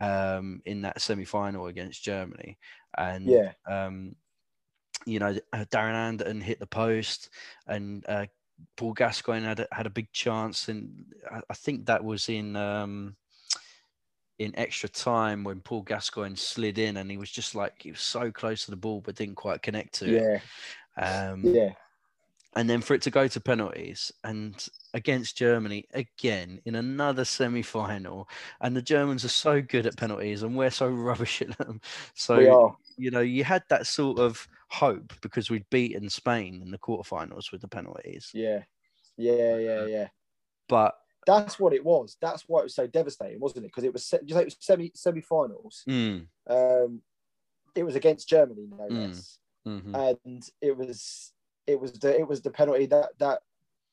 [0.00, 2.58] um, in that semi-final against Germany,
[2.96, 3.52] and Yeah.
[3.68, 4.16] um,
[5.06, 7.30] you know, uh, Darren Anderton hit the post,
[7.66, 8.26] and uh,
[8.76, 12.56] Paul Gascoigne had a, had a big chance, and I, I think that was in
[12.56, 13.16] um,
[14.38, 18.00] in extra time when Paul Gascoigne slid in, and he was just like he was
[18.00, 20.42] so close to the ball but didn't quite connect to it.
[20.96, 21.72] Yeah, Um, yeah,
[22.54, 28.28] and then for it to go to penalties and against Germany again in another semi-final,
[28.60, 31.80] and the Germans are so good at penalties, and we're so rubbish at them.
[32.14, 32.38] So
[32.96, 37.52] you know, you had that sort of hope because we'd beaten Spain in the quarterfinals
[37.52, 38.30] with the penalties.
[38.34, 38.62] Yeah,
[39.16, 40.08] yeah, yeah, yeah.
[40.68, 40.94] But
[41.26, 42.16] That's what it was.
[42.20, 43.68] That's why it was so devastating, wasn't it?
[43.68, 45.82] Because it was just like it was semi semi-finals.
[45.88, 47.02] mm, Um,
[47.74, 49.08] it was against Germany, no Mm.
[49.08, 49.94] less, mhm.
[50.24, 51.32] and it was
[51.66, 53.40] it was the it was the penalty that that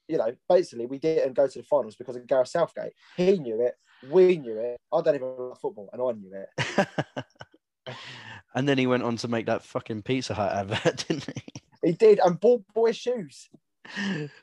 [0.07, 2.93] you know basically we didn't go to the finals because of Gareth Southgate.
[3.17, 3.75] He knew it,
[4.09, 4.77] we knew it.
[4.93, 7.25] I don't even like football, and I knew it.
[8.55, 11.43] and then he went on to make that fucking Pizza Hut advert, didn't he?
[11.87, 13.49] He did, and bought boy shoes.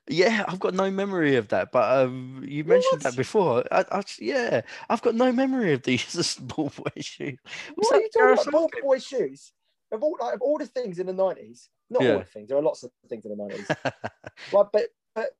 [0.08, 3.64] Yeah, I've got no memory of that, but um, you mentioned that before.
[3.72, 7.38] I, I, yeah, I've got no memory of these ball boy shoes.
[7.76, 8.52] Was What are you talking about?
[8.52, 9.52] Ball boy shoes.
[9.92, 12.12] Of all, like, of all the things in the nineties, not Yeah.
[12.12, 12.48] all the things.
[12.48, 13.66] There are lots of things in the nineties.
[14.52, 15.30] like, but but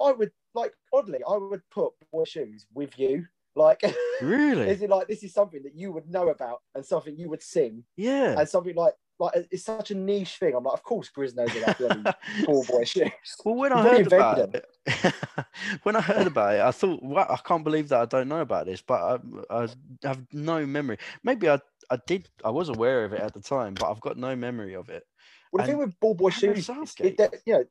[0.00, 3.26] I would like oddly, I would put boy shoes with you.
[3.54, 3.82] Like,
[4.22, 4.68] really?
[4.68, 7.42] is it like this is something that you would know about and something you would
[7.42, 8.38] sing Yeah.
[8.38, 10.54] and something like like it's such a niche thing.
[10.54, 12.02] I'm like, of course, Grizz knows about bloody
[12.44, 13.10] ball boy shoes.
[13.44, 14.66] Well, when I heard about it,
[15.82, 18.40] when I heard about it, I thought, "Wow, I can't believe that I don't know
[18.40, 19.68] about this." But I, I
[20.04, 20.98] have no memory.
[21.24, 24.16] Maybe I, I did, I was aware of it at the time, but I've got
[24.16, 25.04] no memory of it.
[25.52, 26.68] Well, the And thing with ball boy shoes,
[27.00, 27.64] it, that, you know,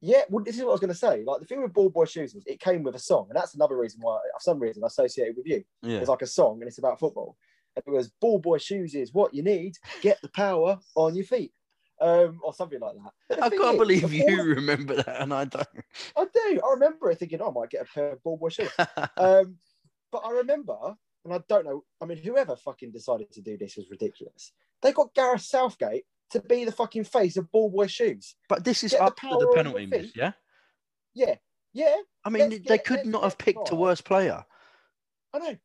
[0.00, 0.22] yeah.
[0.28, 1.22] Well, this is what I was going to say.
[1.24, 3.54] Like the thing with ball boy shoes is it came with a song, and that's
[3.54, 5.62] another reason why, for some reason, I associate it with you.
[5.82, 7.36] Yeah, It's like a song, and it's about football.
[7.76, 9.76] It was ball boy shoes is what you need.
[10.02, 11.52] Get the power on your feet,
[12.00, 12.94] um, or something like
[13.28, 13.42] that.
[13.42, 15.66] I can't is, believe you remember that, and I don't.
[16.16, 16.60] I do.
[16.66, 18.70] I remember thinking, oh, I might get a pair of ball boy shoes.
[19.16, 19.56] Um,
[20.10, 20.76] but I remember,
[21.24, 21.84] and I don't know.
[22.02, 24.52] I mean, whoever fucking decided to do this was ridiculous.
[24.82, 28.34] They got Gareth Southgate to be the fucking face of ball boy shoes.
[28.48, 30.32] but this is Get the after the penalty miss, yeah.
[31.14, 31.36] Yeah,
[31.72, 31.96] yeah.
[32.24, 34.44] I mean, Let's they get- could not have picked a worse player.
[35.32, 35.56] I know.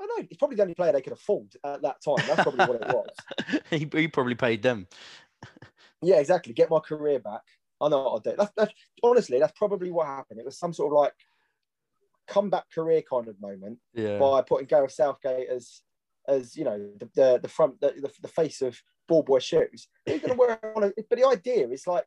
[0.00, 0.26] Oh, I know.
[0.28, 2.26] He's probably the only player they could afford at that time.
[2.26, 3.62] That's probably what it was.
[3.70, 4.86] he, he probably paid them.
[6.02, 6.52] Yeah, exactly.
[6.54, 7.42] Get my career back.
[7.80, 8.34] I know what I'll do.
[8.36, 10.40] That's, that's honestly, that's probably what happened.
[10.40, 11.12] It was some sort of like
[12.26, 14.18] comeback career kind of moment Yeah.
[14.18, 15.80] by putting Gareth Southgate as,
[16.28, 19.88] as you know, the the, the front, the, the, the face of ball boy shoes.
[20.06, 22.06] He's going to wear on a, but the idea is like,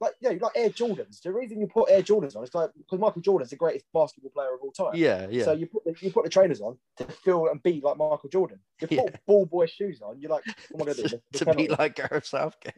[0.00, 1.20] like yeah, you like Air Jordans.
[1.22, 4.30] The reason you put Air Jordans on is like because Michael Jordan's the greatest basketball
[4.30, 4.92] player of all time.
[4.94, 5.44] yeah, yeah.
[5.44, 8.28] So you put the, you put the trainers on to feel and be like Michael
[8.30, 8.60] Jordan.
[8.80, 9.16] You put Yeah.
[9.26, 10.20] ball boy shoes on.
[10.20, 11.20] You're like, what am I to do?
[11.32, 12.74] to, to be like Gareth Southgate.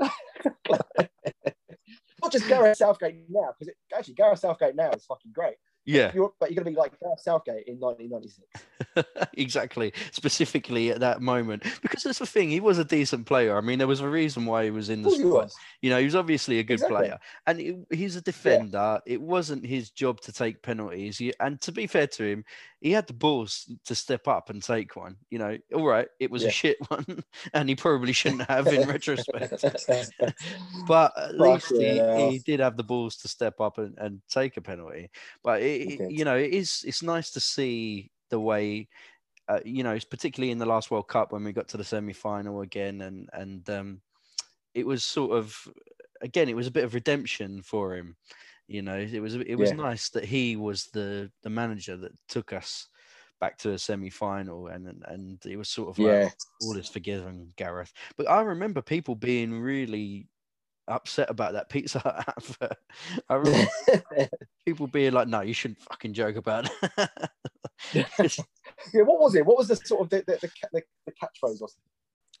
[2.22, 5.56] Not just Gareth Southgate now, because actually Gareth Southgate now is fucking great.
[5.84, 9.28] Yeah, You're, but you're going to be like Gareth Southgate in 1996.
[9.34, 9.92] exactly.
[10.12, 12.50] Specifically at that moment, because that's the thing.
[12.50, 13.56] He was a decent player.
[13.56, 15.30] I mean, there was a reason why he was in the squad.
[15.44, 15.56] was.
[15.80, 16.96] You know, he was obviously a good Exactly.
[16.98, 17.18] player,
[17.48, 19.00] and he- he's a defender.
[19.06, 21.18] It wasn't his job to take penalties.
[21.18, 22.44] He- and to be fair to him,
[22.80, 25.16] he had the balls to step up and take one.
[25.30, 26.48] You know, all right, it was Yeah.
[26.48, 27.04] a shit one,
[27.54, 29.64] and he probably shouldn't have in retrospect.
[30.86, 34.56] But at least he, he did have the balls to step up and, and take
[34.56, 35.10] a penalty.
[35.42, 38.88] But it, it- you know, it is it's nice to see the way,
[39.48, 42.12] uh, you know, particularly in the last World Cup when we got to the semi
[42.12, 44.02] final again, and and um,
[44.74, 45.68] it was sort of
[46.20, 48.16] again, it was a bit of redemption for him.
[48.68, 49.76] You know, it was it was Yeah.
[49.76, 52.88] nice that he was the the manager that took us
[53.40, 56.28] back to a semi final, and and- it was sort of like yeah.
[56.62, 57.92] all is forgiven, Gareth.
[58.16, 60.28] But I remember people being really
[60.88, 62.78] upset about that Pizza Hut advert.
[63.28, 63.70] I remember
[64.66, 66.68] people being like, "No, you shouldn't fucking joke about
[67.92, 68.38] it."
[68.92, 69.46] Yeah, what was it?
[69.46, 71.60] What was the sort of the the, the, the catchphrase?
[71.60, 71.76] Was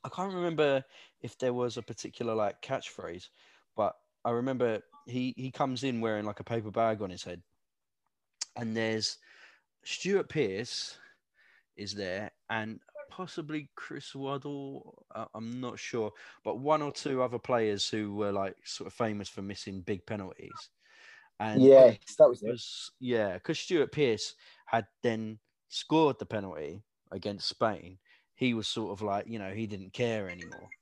[0.04, 0.84] I can't remember
[1.20, 3.28] if there was a particular like catchphrase,
[3.76, 7.42] but I remember he he comes in wearing like a paper bag on his head,
[8.56, 9.18] and there's
[9.84, 10.98] Stuart Pearce
[11.76, 12.80] is there, and
[13.16, 15.04] possibly Chris Waddle.
[15.14, 16.12] uh, I'm not sure,
[16.44, 20.06] but one or two other players who were like sort of famous for missing big
[20.06, 20.70] penalties.
[21.40, 22.50] And yes, that was it.
[22.52, 24.34] was yeah, because Stuart Pearce
[24.66, 27.98] had then scored the penalty against Spain,
[28.34, 30.72] he was sort of like, you know, he didn't care anymore.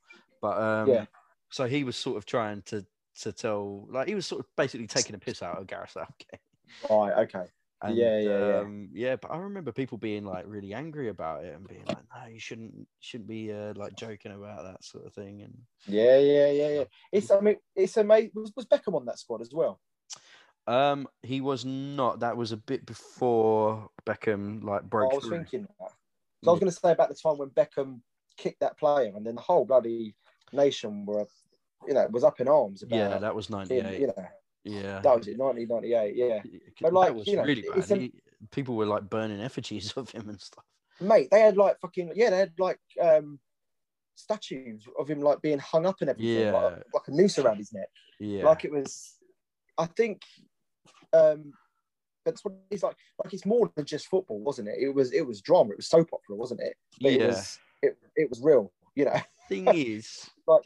[0.42, 1.06] But um, Yeah.
[1.50, 2.86] so he was sort of trying to
[3.22, 6.40] to tell, like, he was sort of basically taking a piss out of Gareth Southgate.
[6.88, 7.12] Right.
[7.24, 7.50] Okay.
[7.82, 8.58] And, Yeah, yeah, yeah.
[8.58, 9.16] um, yeah.
[9.16, 12.38] But I remember people being like really angry about it and being like, "No, you
[12.38, 16.18] shouldn't, shouldn't be uh, like joking about that sort of thing." And Yeah.
[16.18, 16.50] Yeah.
[16.50, 16.68] Yeah.
[16.68, 16.84] Yeah.
[17.10, 17.30] It's.
[17.30, 18.32] I mean, it's amazing.
[18.34, 19.80] Was, was Beckham on that squad as well?
[20.66, 22.20] um, he was not.
[22.20, 25.38] That was a bit before Beckham like broke I was through.
[25.38, 25.90] thinking that.
[26.44, 28.00] So I was going to say about the time when Beckham
[28.36, 30.14] kicked that player, and then the whole bloody
[30.52, 31.26] nation were,
[31.86, 32.96] you know, was up in arms about.
[32.96, 34.00] yeah, that was him, '98.
[34.00, 34.26] you know,
[34.64, 36.14] Yeah, that was it, 1998.
[36.16, 36.42] Yeah,
[36.80, 38.12] But like, that was you know, really a- He-
[38.50, 40.64] people were like burning effigies of him and stuff.
[41.00, 43.38] mate, they had like fucking yeah, they had like um
[44.16, 46.52] statues of him like being hung up and everything, Yeah.
[46.52, 47.88] like, like a noose around his neck.
[48.18, 49.16] Yeah, Like it was,
[49.78, 50.20] I think,
[51.12, 51.52] um,
[52.26, 52.96] that's what it's like.
[53.24, 54.76] Like it's more than just football, wasn't it?
[54.78, 55.70] It was it was drama.
[55.70, 56.74] It was soap opera, wasn't it?
[57.00, 57.18] But yeah.
[57.22, 58.70] It was it, it was real.
[58.94, 59.20] You know.
[59.48, 60.62] thing is, Like-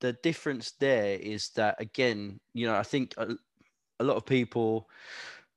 [0.00, 3.36] the, difference there is that again, you know, I think a,
[3.98, 4.88] a lot of people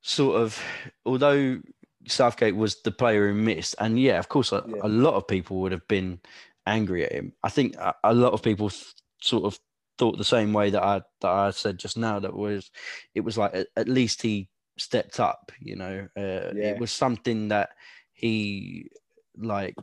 [0.02, 0.62] sort of,
[1.06, 1.62] although
[2.08, 4.82] Southgate was the player who missed, and yeah, of course, a, Yeah.
[4.84, 6.20] a lot of people would have been
[6.66, 7.34] angry at him.
[7.44, 9.60] I think a, a lot of people th- sort of
[9.98, 12.20] thought the same way that I that I said just now.
[12.20, 12.72] That was,
[13.16, 15.52] it was like at, at least he stepped up.
[15.60, 16.72] You know, uh, Yeah.
[16.72, 17.70] it was something that
[18.14, 18.90] he
[19.38, 19.76] like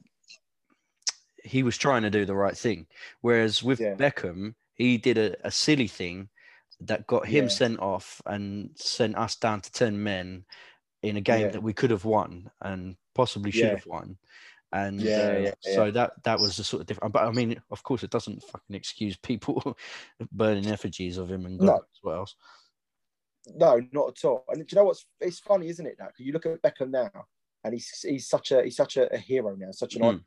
[1.44, 2.86] he was trying to do the right thing.
[3.20, 3.94] Whereas with Yeah.
[3.94, 6.28] Beckham, he did a, a silly thing
[6.80, 7.48] that got him Yeah.
[7.48, 10.44] sent off and sent us down to 10 men
[11.02, 11.48] in a game Yeah.
[11.52, 14.18] that we could have won and possibly should have won.
[14.72, 17.12] And Yeah, uh, so that that was the sort of different.
[17.12, 19.76] But I mean, of course, it doesn't fucking excuse people
[20.32, 21.66] burning effigies of him and No.
[21.66, 22.36] God what else.
[23.46, 24.44] No, not at all.
[24.48, 25.96] And do you know what's it's funny, isn't it?
[25.98, 27.10] Now, 'Cause you look at Beckham now,
[27.64, 30.24] and he's he's such a he's such a, a hero now, such an Mm.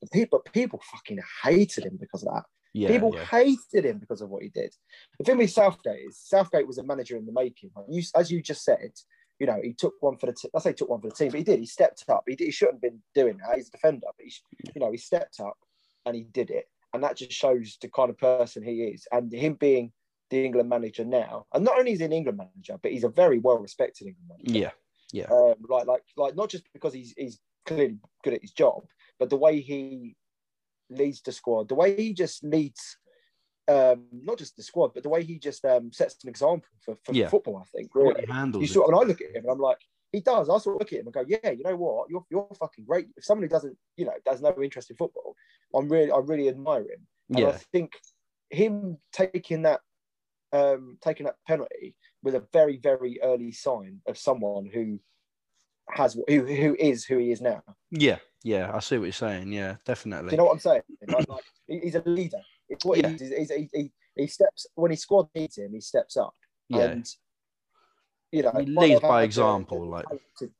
[0.00, 2.44] But people people fucking hated him because of that.
[2.74, 4.74] Yeah, people yeah, hated him because of what he did.
[5.18, 7.70] The thing with Southgate is Southgate was a manager in the making.
[7.74, 8.92] Like you, as you just said,
[9.38, 10.34] you know, he took one for the.
[10.34, 11.60] T- I say took one for the team, but he did.
[11.60, 12.24] He stepped up.
[12.26, 13.56] He, did, he shouldn't have been doing that.
[13.56, 14.32] He's a defender, but he,
[14.74, 15.56] you know, he stepped up
[16.04, 19.06] and he did it, and that just shows the kind of person he is.
[19.12, 19.92] And him being
[20.30, 23.08] the England manager now, and not only is he an England manager, but he's a
[23.08, 24.58] very well respected England manager.
[25.12, 28.84] yeah, Um, like, like, like, not just because he's he's clearly good at his job,
[29.18, 30.16] but the way he
[30.90, 32.98] leads the squad, the way he just leads,
[33.68, 36.96] um, not just the squad, but the way he just um, sets an example for,
[37.04, 37.28] for Yeah.
[37.28, 37.56] football.
[37.58, 38.24] I think really.
[38.26, 38.72] he handles You it.
[38.72, 39.78] sort of, when I look at him, and I'm like,
[40.12, 40.48] he does.
[40.48, 42.84] I sort of look at him and go, yeah, you know what, you're you're fucking
[42.84, 43.08] great.
[43.16, 45.34] If somebody doesn't, you know, has no interest in football,
[45.74, 47.06] I'm really, I really admire him.
[47.34, 47.92] And I think
[48.50, 49.80] him taking that
[50.52, 55.00] um, taking that penalty was a very, very early sign of someone who
[55.90, 57.62] has who who is who he is now.
[57.90, 58.70] yeah, yeah.
[58.74, 59.52] I see what you're saying.
[59.52, 60.30] Yeah, definitely.
[60.30, 60.82] Do you know what I'm saying?
[61.08, 62.40] Like, like, he's a leader.
[62.68, 63.08] It's what Yeah.
[63.08, 63.20] he is.
[63.36, 65.72] He's, he, he, he steps when his squad needs him.
[65.72, 66.34] He steps up.
[66.68, 67.06] yeah, And
[68.32, 70.06] you know, He leads by example, the- like-
[70.38, 70.52] to-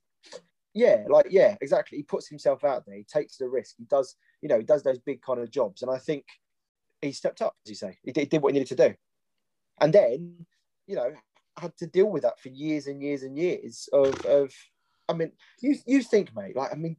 [0.75, 1.97] yeah, like yeah, exactly.
[1.99, 2.97] He puts himself out there.
[2.97, 3.77] He takes the risk.
[3.79, 5.81] He does, you know, he does those big kind of jobs.
[5.83, 6.25] And I think
[7.01, 7.97] he stepped up, as you say.
[8.03, 8.95] He did, he did what he needed to do.
[9.81, 10.47] And then,
[10.87, 11.13] you know,
[11.59, 14.53] had to deal with that for years and years and years of, of
[15.09, 16.97] I mean, you you think, mate, like I mean,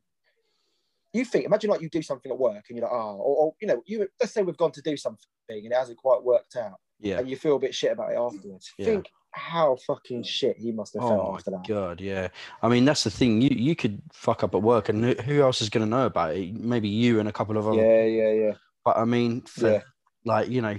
[1.17, 3.53] you think, imagine like you do something at work and you're like, oh, or, or
[3.61, 6.55] you know, you let's say we've gone to do something and it hasn't quite worked
[6.55, 7.19] out yeah.
[7.19, 8.71] and you feel a bit shit about it afterwards.
[8.77, 8.85] Yeah.
[8.85, 11.67] Think how fucking shit he must have felt Oh after that.
[11.67, 12.29] god, yeah.
[12.61, 13.41] I mean, that's the thing.
[13.41, 16.05] You you could fuck up at work, and who, who else is going to know
[16.07, 16.53] about it?
[16.55, 17.77] Maybe you and a couple of other.
[17.77, 18.51] Yeah, yeah, yeah.
[18.83, 19.81] But I mean, for Yeah.
[20.25, 20.77] like you know,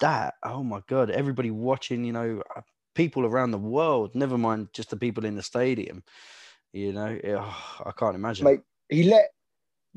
[0.00, 0.34] that.
[0.44, 2.04] Oh my god, everybody watching.
[2.04, 2.60] You know, uh,
[2.94, 4.14] people around the world.
[4.14, 6.02] Never mind just the people in the stadium.
[6.72, 8.44] You know, it- oh, I can't imagine.
[8.44, 9.30] Mate, he let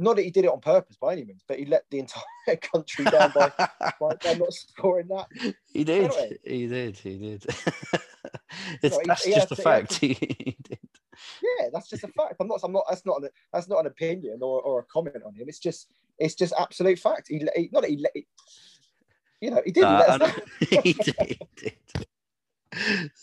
[0.01, 2.23] not that he did it on purpose by any means, but he let the entire
[2.61, 3.51] country down by,
[3.99, 5.27] by, by not scoring that.
[5.73, 6.11] he did.
[6.11, 6.37] Anyway.
[6.43, 6.97] He did.
[6.97, 7.45] He did.
[8.81, 9.93] it's No, that's he just a he had fact.
[9.93, 10.79] He, he did.
[11.41, 12.35] Yeah, that's just a fact.
[12.39, 12.61] I'm not.
[12.63, 12.85] I'm not.
[12.89, 13.21] That's not.
[13.21, 15.45] An, that's not an opinion or, or a comment on him.
[15.47, 15.87] It's just.
[16.17, 17.27] It's just absolute fact.
[17.29, 18.11] He, let- he not that he let.
[18.15, 18.27] He,
[19.39, 19.83] you know, he did.
[19.83, 20.27] Uh, let us know.
[20.27, 21.15] know- he did.
[21.19, 22.07] He did.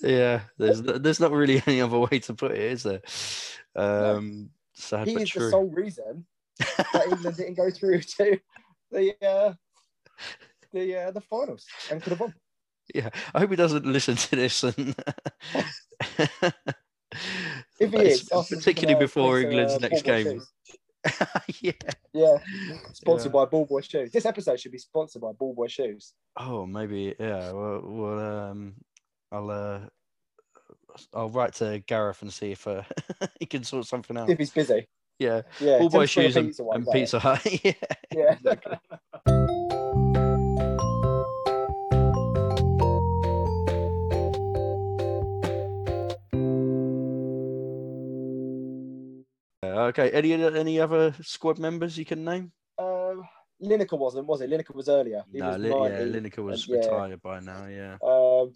[0.00, 3.00] Yeah, there's there's not really any other way to put it, is there?
[3.74, 5.46] Um, sad he is true.
[5.46, 6.26] the sole reason
[6.58, 8.38] that England didn't go through to
[8.90, 9.52] the uh,
[10.72, 12.34] the uh, the finals and could have won.
[12.94, 14.64] Yeah, I hope he doesn't listen to this.
[14.64, 14.94] And
[17.80, 20.40] If he is, particularly uh, before England's uh, next game.
[21.60, 21.72] Yeah.
[22.12, 22.36] Yeah,
[22.92, 23.44] sponsored Yeah.
[23.44, 24.10] by Ball Boy Shoes.
[24.10, 26.12] This episode should be sponsored by Ball Boy Shoes.
[26.36, 27.14] Oh, maybe.
[27.18, 27.52] Yeah.
[27.52, 28.74] Well, well um,
[29.32, 29.80] I'll uh,
[31.14, 32.82] I'll write to Gareth and see if uh,
[33.40, 34.28] he can sort something out.
[34.28, 34.86] If he's busy.
[35.18, 36.86] Yeah, Yeah, all boy Tim's for a shoes and, pizza and.
[36.92, 37.44] Pizza Hut.
[37.64, 37.72] yeah.
[38.14, 38.32] Yeah.
[38.34, 38.78] exactly.
[49.64, 50.10] Uh, okay.
[50.10, 52.52] Any any other squad members you can name?
[52.78, 53.28] um,
[53.60, 54.50] Lineker wasn't, was it?
[54.50, 55.24] Lineker was earlier.
[55.32, 56.20] He no, was yeah, 90.
[56.20, 56.76] Lineker was yeah.
[56.76, 57.66] retired by now.
[57.66, 57.96] Yeah.
[58.06, 58.52] Um,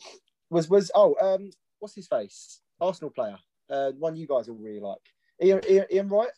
[0.48, 2.60] was was oh um, what's his face?
[2.80, 3.36] Arsenal player.
[3.68, 5.00] Uh, one you guys will really like.
[5.42, 6.30] Ian, Ian, Ian Wright?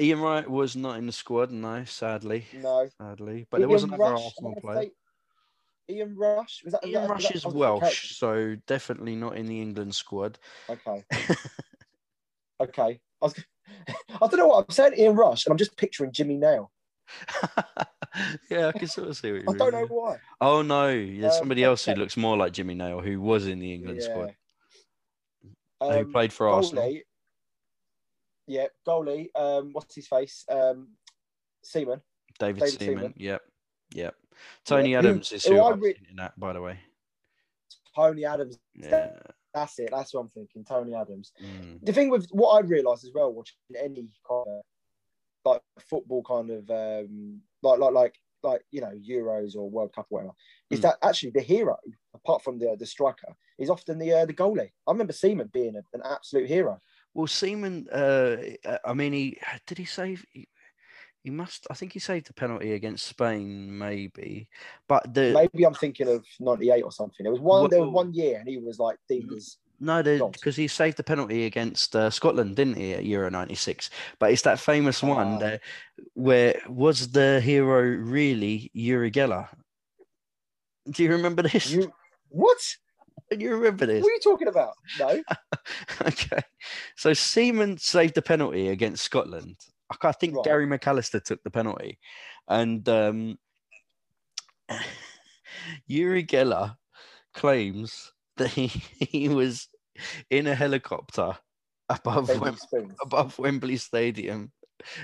[0.00, 1.50] Ian Wright was not in the squad.
[1.50, 2.88] No, sadly, No.
[3.00, 3.46] sadly.
[3.50, 4.90] But there was another Rush, Arsenal player.
[5.88, 6.84] Ian Rush was that?
[6.86, 10.38] Ian that- Rush that- is Welsh, so definitely not in the England squad.
[10.68, 11.04] Okay.
[12.60, 13.00] Okay.
[13.22, 13.34] I was.
[13.88, 14.92] I don't know what I'm saying.
[14.98, 16.70] Ian Rush, and I'm just picturing Jimmy Nail.
[18.50, 20.18] yeah, I can sort of see what you I don't know why.
[20.42, 23.58] Oh no, there's Um, somebody else who looks more like Jimmy Nail, who was in
[23.60, 24.34] the England squad,
[25.80, 25.98] Yeah.
[26.02, 26.98] who played for Arsenal.
[28.50, 29.28] Yeah, goalie.
[29.36, 30.44] Um, what's his face?
[30.50, 30.88] Um,
[31.62, 32.00] Seaman.
[32.40, 32.96] David, David Seaman.
[32.98, 33.14] Seaman.
[33.16, 33.42] Yep,
[33.94, 34.14] yep.
[34.64, 36.80] Tony who- Adams is who who I'm re- thinking that, by the way.
[37.94, 38.58] Tony Adams.
[38.74, 39.10] Yeah.
[39.54, 39.90] That's it.
[39.92, 40.64] That's what I'm thinking.
[40.64, 41.32] Tony Adams.
[41.42, 41.84] Mm.
[41.84, 44.62] the thing with what I realised as well, watching any kind of
[45.44, 50.06] like football kind of um, like like like like you know Euros or World Cup
[50.10, 50.34] or whatever,
[50.70, 50.82] is Mm.
[50.82, 51.76] that actually the hero,
[52.14, 54.70] apart from the the striker, is often the uh, the goalie.
[54.86, 56.78] I remember Seaman being a, an absolute hero.
[57.14, 57.88] Well, Seaman.
[57.90, 58.36] Uh,
[58.84, 60.24] I mean, he did he save?
[60.32, 60.48] He,
[61.22, 61.66] he must.
[61.70, 64.48] I think he saved the penalty against Spain, maybe.
[64.88, 67.24] But the Maybe I'm thinking of '98 or something.
[67.24, 67.68] There was one.
[67.68, 71.04] There was one year, and he was like deemed as No, because he saved the
[71.04, 73.90] penalty against uh, Scotland, didn't he, at Euro '96?
[74.18, 75.60] But it's that famous one that,
[76.14, 79.48] where was the hero really Uri Geller?
[80.90, 81.70] Do you remember this?
[81.70, 81.92] you.
[82.30, 82.58] What?
[83.38, 84.02] You remember this?
[84.02, 84.72] What are you talking about?
[84.98, 85.22] No.
[86.02, 86.40] okay,
[86.96, 89.56] so Seaman saved the penalty against Scotland.
[90.02, 90.44] I think Right.
[90.44, 91.98] Gary McAllister took the penalty,
[92.48, 93.38] and um,
[95.86, 96.76] Uri Geller
[97.34, 99.68] claims that he, he was
[100.30, 101.36] in a helicopter
[101.88, 102.56] above Wem-
[103.02, 104.52] above Wembley Stadium,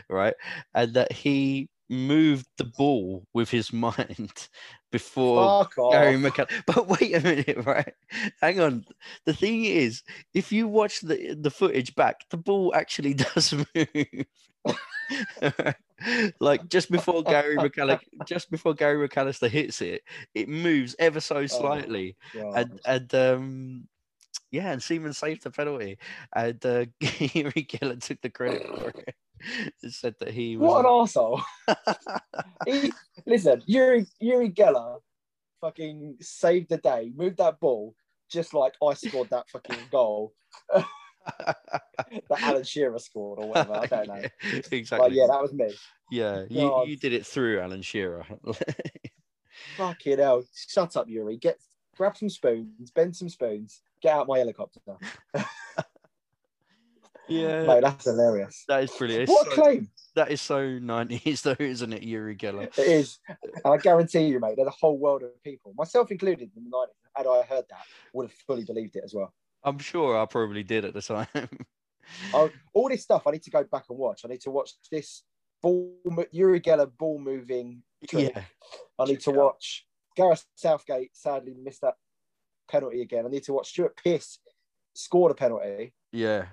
[0.09, 0.35] right,
[0.75, 4.49] and that he moved the ball with his mind
[4.93, 6.51] before Gary McCall.
[6.67, 7.93] But wait a minute, right?
[8.41, 8.85] Hang on.
[9.25, 10.03] The thing is,
[10.35, 14.27] if you watch the the footage back, the ball actually does move.
[16.41, 20.03] like just before Gary McCall, just before Gary McAllister hits it,
[20.35, 22.57] it moves ever so slightly, God.
[22.57, 23.89] and and um.
[24.57, 25.99] Yeah, and Seaman saved the penalty,
[26.35, 29.15] and uh, Geller took the credit for it.
[29.83, 30.67] It said that he was.
[30.67, 31.43] What an arsehole.
[32.67, 32.91] he,
[33.27, 35.01] listen, Uri Uri Geller
[35.61, 37.95] fucking saved the day, moved that ball
[38.31, 40.33] just like I scored that fucking goal
[40.75, 43.75] that Alan Shearer scored or whatever.
[43.75, 44.15] I don't know.
[44.15, 45.09] Yeah, exactly.
[45.09, 45.73] But yeah, that was me.
[46.11, 48.25] Yeah, you, you did it through Alan Shearer.
[49.77, 50.45] Fucking hell.
[50.55, 51.37] Shut up, Uri.
[51.37, 51.59] Get
[51.97, 54.81] grab some spoons, bend some spoons, get out my helicopter.
[57.29, 58.65] yeah, Mate, that's hilarious.
[58.69, 59.29] that is brilliant.
[59.29, 62.67] What a claim that is so 90s, though, isn't it, Uri Geller?
[62.79, 63.19] it is.
[63.29, 66.71] And I guarantee you, mate, there's a whole world of people, myself included in the
[66.71, 69.33] 90s, had I heard that, would have fully believed it as well.
[69.65, 71.27] I'm sure I probably did at the time.
[71.35, 71.49] I,
[72.35, 74.23] oh, all this stuff I need to go back and watch.
[74.25, 75.25] I need to watch this
[75.61, 75.93] ball,
[76.31, 77.83] Uri Geller ball moving.
[78.09, 78.33] trick.
[78.37, 78.43] yeah,
[78.99, 79.45] I need to check out.
[79.45, 81.97] watch Gareth Southgate sadly missed that
[82.69, 83.27] penalty again.
[83.27, 84.39] I need to watch Stuart Pearce
[84.95, 85.93] score a penalty.
[86.13, 86.47] yeah.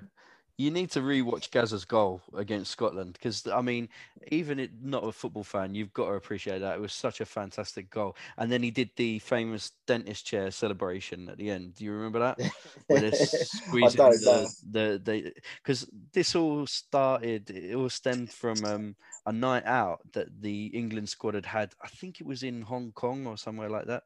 [0.56, 3.90] You need to rewatch Gazza's goal against Scotland because, I mean,
[4.28, 6.76] even it, not a football fan, you've got to appreciate that.
[6.76, 8.16] It was such a fantastic goal.
[8.38, 11.74] And then he did the famous dentist chair celebration at the end.
[11.74, 12.40] Do you remember that?
[12.88, 18.64] where they're I squeezing the, the the because this all started it all stemmed from
[18.66, 18.96] um
[19.26, 22.92] a night out that the England squad had had I think it was in Hong
[22.92, 24.04] Kong or somewhere like that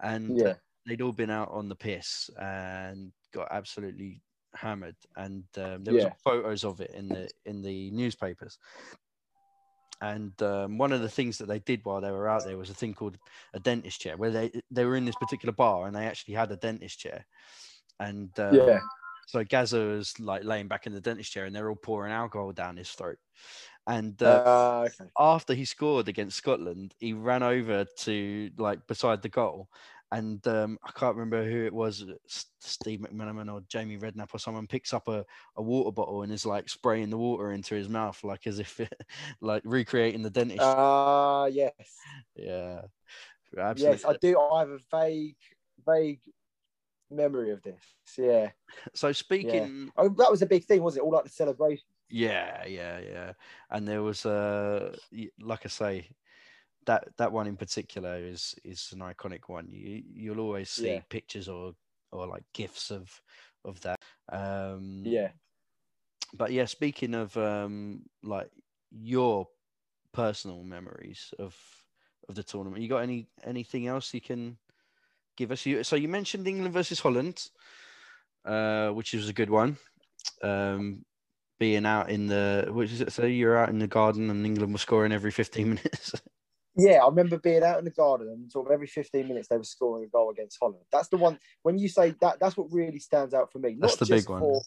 [0.00, 0.54] and Yeah.
[0.86, 4.22] They'd all been out on the piss and got absolutely
[4.54, 6.12] hammered and um, there was Yeah.
[6.22, 8.58] photos of it in the in the newspapers
[10.00, 12.70] and um, one of the things that they did while they were out there was
[12.70, 13.16] a thing called
[13.54, 16.50] a dentist chair where they they were in this particular bar and they actually had
[16.50, 17.24] a dentist chair
[18.00, 18.80] and um, Yeah.
[19.26, 22.52] so Gazza was like laying back in the dentist chair and they're all pouring alcohol
[22.52, 23.18] down his throat.
[23.86, 25.10] And uh, Uh, okay.
[25.18, 29.68] after he scored against Scotland, he ran over to like beside the goal.
[30.12, 32.04] And um, I can't remember who it was,
[32.60, 35.24] Steve McManaman or Jamie Redknapp or someone picks up a,
[35.56, 38.78] a water bottle and is like spraying the water into his mouth, like as if
[39.40, 40.60] like recreating the dentist.
[40.60, 41.72] Uh, yes.
[42.36, 42.82] yeah.
[43.58, 43.96] Absolutely.
[43.96, 44.38] Yes, I do.
[44.38, 45.36] I have a vague,
[45.86, 46.20] vague
[47.10, 47.82] memory of this.
[48.16, 48.50] Yeah.
[48.94, 51.02] So speaking, Oh, that was a big thing, was it?
[51.02, 51.84] All like the celebration.
[52.10, 53.32] Yeah, yeah, yeah.
[53.70, 54.94] And there was uh
[55.40, 56.08] like I say,
[56.86, 59.68] that that one in particular is is an iconic one.
[59.70, 61.00] You you'll always see Yeah.
[61.08, 61.74] pictures or
[62.10, 63.20] or like gifs of
[63.64, 64.00] of that.
[64.30, 65.32] Um Yeah.
[66.34, 68.50] but yeah, speaking of um like
[68.90, 69.48] your
[70.12, 71.56] personal memories of
[72.28, 74.58] of the tournament, you got any anything else you can
[75.36, 75.66] give us?
[75.66, 77.48] You so you mentioned England versus Holland,
[78.44, 79.76] uh, which was a good one.
[80.42, 81.04] Um,
[81.58, 83.12] being out in the which is it?
[83.12, 86.14] So you're out in the garden and England was scoring every 15 minutes.
[86.76, 89.58] Yeah, I remember being out in the garden and sort of every 15 minutes they
[89.58, 90.84] were scoring a goal against Holland.
[90.90, 93.76] That's the one when you say that that's what really stands out for me.
[93.78, 94.40] That's Not the just big one.
[94.40, 94.62] For,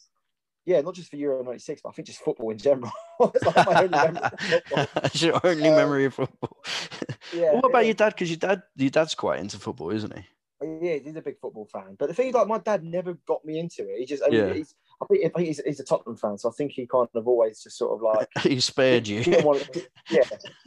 [0.68, 2.92] yeah, not just for Euro 96, but I think just football in general.
[3.20, 4.88] it's like my only memory of football.
[5.06, 6.58] It's your only Um, memory of football.
[7.34, 7.86] Yeah, what about yeah.
[7.86, 8.10] your dad?
[8.14, 10.24] Because your dad, your dad's quite into football, isn't he?
[10.62, 11.96] Yeah, he's a big football fan.
[11.98, 13.98] But the thing is, like, my dad never got me into it.
[14.00, 14.54] He just, I mean, Yeah.
[14.54, 17.08] he's, I think, I think he's, he's a Tottenham fan, so I think he kind
[17.14, 19.24] of always just sort of like, he spared you.
[19.24, 20.22] didn't want to, yeah,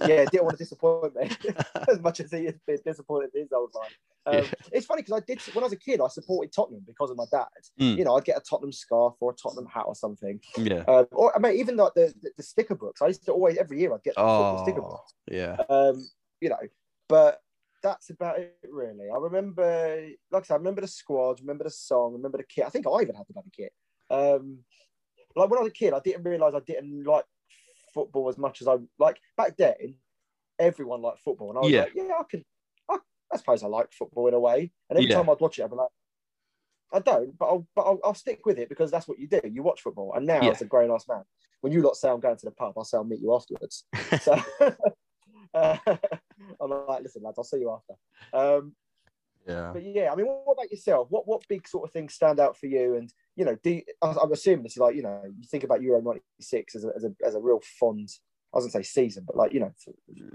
[0.07, 1.31] yeah, didn't want to disappoint me
[1.91, 3.97] as much as he has been disappointed his old life.
[4.27, 4.51] Um, Yeah.
[4.73, 7.17] It's funny because I did when I was a kid, I supported Tottenham because of
[7.17, 7.47] my dad.
[7.81, 7.97] Mm.
[7.97, 10.41] You know, I'd get a Tottenham scarf or a Tottenham hat or something.
[10.59, 10.83] yeah.
[10.87, 13.01] Um, or I mean, even like the, the, the sticker books.
[13.01, 15.15] I used to always every year I'd get the sticker Oh, books.
[15.31, 15.57] yeah.
[15.71, 16.07] Um,
[16.43, 16.59] you know,
[17.09, 17.41] but
[17.83, 19.07] that's about it really.
[19.09, 22.65] I remember, like I said, I remember the squad, remember the song, remember the kit.
[22.67, 23.73] I think I even had the bloody kit.
[24.11, 24.65] Um,
[25.37, 27.25] like when I was a kid, I didn't realize I didn't like
[27.95, 29.97] football as much as I like back then.
[30.59, 31.83] Everyone liked football, and I was Yeah.
[31.83, 32.45] like, yeah, I can.
[32.89, 32.99] I,
[33.33, 34.73] I suppose I like football in a way.
[34.91, 35.17] And every Yeah.
[35.17, 35.89] time I'd watch it, I'd be like,
[36.93, 39.41] I don't, but I'll, but I'll, I'll stick with it because that's what you do.
[39.45, 40.51] You watch football, and now Yeah.
[40.51, 41.23] as a grown ass man,
[41.61, 43.85] when you lot say I'm going to the pub, I'll say I'll meet you afterwards.
[44.21, 44.35] So
[45.55, 45.77] uh,
[46.61, 47.95] I'm like, listen, lads, I'll see you after.
[48.33, 48.75] Um,
[49.47, 49.71] Yeah.
[49.73, 51.09] but yeah, I mean, what, what about yourself?
[51.11, 52.97] What what big sort of things stand out for you?
[52.97, 56.03] And you know, do I'm assuming this is like you know, you think about Euro
[56.03, 58.09] '96 as a, as a as a real fond.
[58.53, 59.73] I was gonna say season, but like you know,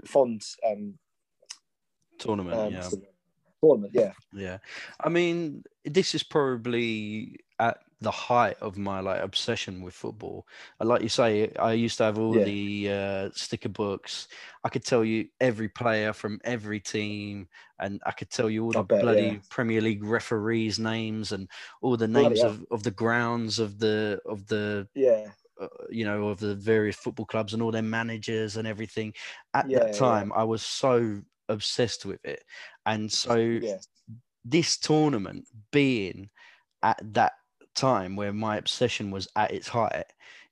[0.06, 0.94] fond um,
[2.18, 2.58] Tournament.
[2.58, 2.88] um yeah.
[3.62, 3.92] tournament.
[3.94, 4.58] Yeah, Yeah.
[4.98, 10.46] I mean, this is probably at the height of my like obsession with football.
[10.80, 12.44] Like you say, I used to have all Yeah.
[12.44, 14.28] the uh, sticker books.
[14.62, 17.48] I could tell you every player from every team,
[17.80, 19.38] and I could tell you all the bet, bloody yeah.
[19.50, 21.48] Premier League referees' names and
[21.82, 22.50] all the Bloody names hell.
[22.50, 25.30] of, of the grounds of the of the yeah,
[25.60, 29.12] uh, you know of the various football clubs and all their managers and everything.
[29.54, 32.44] At Yeah, that time, I was so obsessed with it,
[32.86, 33.60] and so
[34.44, 36.30] this tournament being
[36.82, 37.32] at that
[37.74, 40.06] time where my obsession was at its height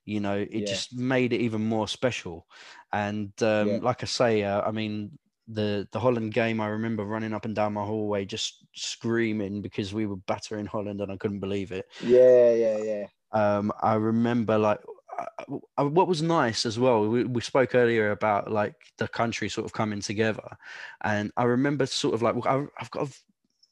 [0.05, 0.65] you know it Yeah.
[0.65, 2.47] just made it even more special
[2.91, 3.79] and um, Yeah.
[3.79, 5.17] like i say uh, i mean
[5.47, 9.93] the the holland game i remember running up and down my hallway just screaming because
[9.93, 13.07] we were battering holland and i couldn't believe it yeah, yeah, yeah.
[13.31, 14.79] um, I remember like
[15.19, 17.07] uh, uh, what was nice as well.
[17.07, 20.57] We, we spoke earlier about like the country sort of coming together,
[21.03, 23.13] and I remember sort of like I, I've got a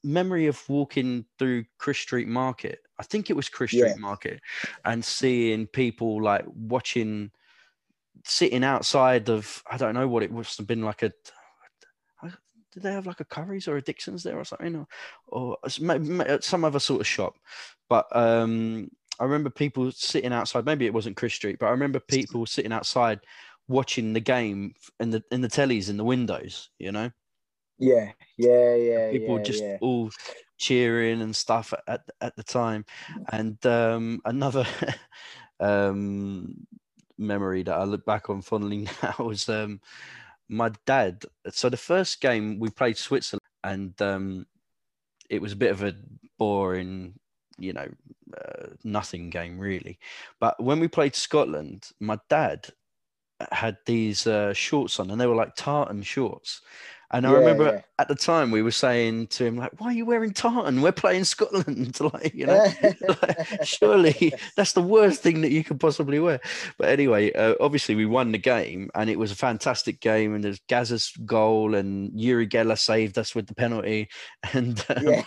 [0.04, 2.80] memory of walking through Chrisp Street Market.
[3.00, 3.90] I think it was Chrisp Yeah.
[3.90, 4.42] Street Market,
[4.86, 7.32] and seeing people like watching,
[8.26, 11.12] sitting outside of I don't know what it must have been like a.
[12.74, 14.88] Did they have like a Curry's or a Dixon's there or something, or,
[15.28, 17.36] or s- ma- ma- some other sort of shop?
[17.90, 18.90] But um,
[19.20, 20.66] I remember people sitting outside.
[20.66, 23.20] Maybe it wasn't Chrisp Street, but I remember people sitting outside
[23.68, 26.70] watching the game in the in the tellies in the windows.
[26.80, 27.12] You know,
[27.82, 29.12] Yeah, yeah, yeah.
[29.12, 29.78] people yeah, just yeah.
[29.82, 30.12] all
[30.58, 32.86] cheering and stuff at, at the time.
[33.32, 34.66] And um, another
[35.60, 36.68] um,
[37.18, 39.82] memory that I look back on fondly now was um,
[40.48, 41.24] my dad.
[41.50, 44.46] So the first game we played Switzerland, and um,
[45.30, 45.96] it was a bit of a
[46.38, 47.16] boring,
[47.58, 47.88] you know,
[48.38, 49.98] uh, nothing game really.
[50.40, 52.68] But when we played Scotland, my dad
[53.52, 56.62] had these uh, shorts on, and they were like tartan shorts.
[57.14, 57.82] And I Yeah, remember yeah.
[58.00, 60.82] at the time we were saying to him like, "Why are you wearing tartan?
[60.82, 62.66] We're playing Scotland, like you know."
[63.08, 66.40] Like, surely that's the worst thing that you could possibly wear.
[66.78, 70.34] But anyway, uh, obviously we won the game, and it was a fantastic game.
[70.34, 74.10] And there's Gazza's goal, and Uri Geller saved us with the penalty,
[74.54, 75.24] and um, yeah,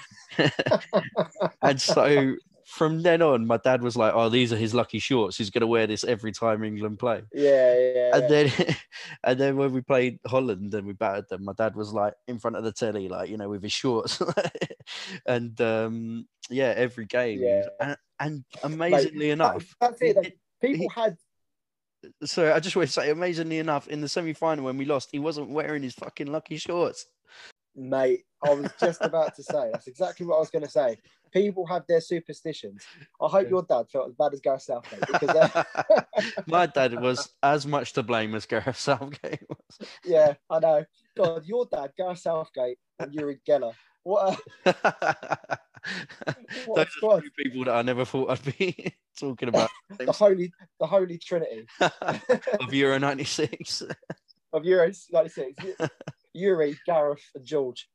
[1.63, 2.37] and so
[2.75, 5.39] from then on, my dad was like, "Oh, these are his lucky shorts.
[5.39, 8.17] He's going to wear this every time England play." yeah, yeah.
[8.17, 8.53] And then,
[9.25, 12.39] and then when we played Holland and we battered them, my dad was like in
[12.41, 14.21] front of the telly, like you know, with his shorts,
[15.27, 17.41] and um, yeah, every game.
[17.41, 17.63] Yeah.
[17.81, 20.21] and, and amazingly enough, that's it.
[20.21, 21.17] did- People had
[22.25, 25.19] sorry, I just want to say, amazingly enough, in the semi-final when we lost, he
[25.19, 27.07] wasn't wearing his fucking lucky shorts.
[27.77, 30.97] Mate, I was just about to say that's exactly what I was going to say.
[31.35, 32.85] People have their superstitions.
[33.21, 35.65] I hope your dad felt as bad as Gareth Southgate because uh,
[36.47, 39.89] My dad was as much to blame as Gareth Southgate was.
[40.05, 40.85] yeah, I know.
[41.17, 43.75] God, your dad, Gareth Southgate, and Uri Geller.
[44.05, 44.75] What a,
[46.67, 50.53] what Those are two people that I never thought I'd be talking about The holy,
[50.79, 53.83] the holy trinity of Euro '96.
[54.53, 55.65] of Euros '96.
[56.35, 57.89] Uri, Gareth, and George.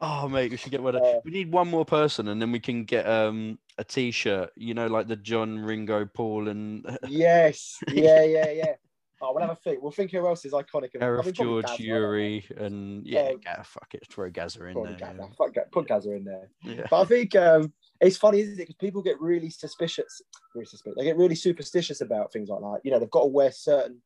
[0.00, 0.94] Oh mate, we should get one.
[0.96, 4.50] Of, Uh, we need one more person, and then we can get um a T-shirt.
[4.56, 8.74] You know, like the John Ringo, Paul, and yes, yeah, yeah, yeah.
[9.22, 9.82] Oh, we'll have a think.
[9.82, 10.90] We'll think who else is iconic.
[10.98, 11.80] I mean, George, Gaz, right?
[11.80, 14.94] Uri, and yeah, Um, Gazza, fuck it, throw Gazza in there.
[14.94, 15.16] Gaz.
[15.36, 16.48] Fuck Put Gaza in there.
[16.62, 16.86] Yeah.
[16.90, 17.70] But I think um,
[18.00, 18.58] it's funny, isn't it?
[18.58, 20.22] Because people get really suspicious,
[20.54, 20.96] really suspicious.
[20.96, 22.80] They get really superstitious about things like that.
[22.82, 24.00] You know, they've got to wear certain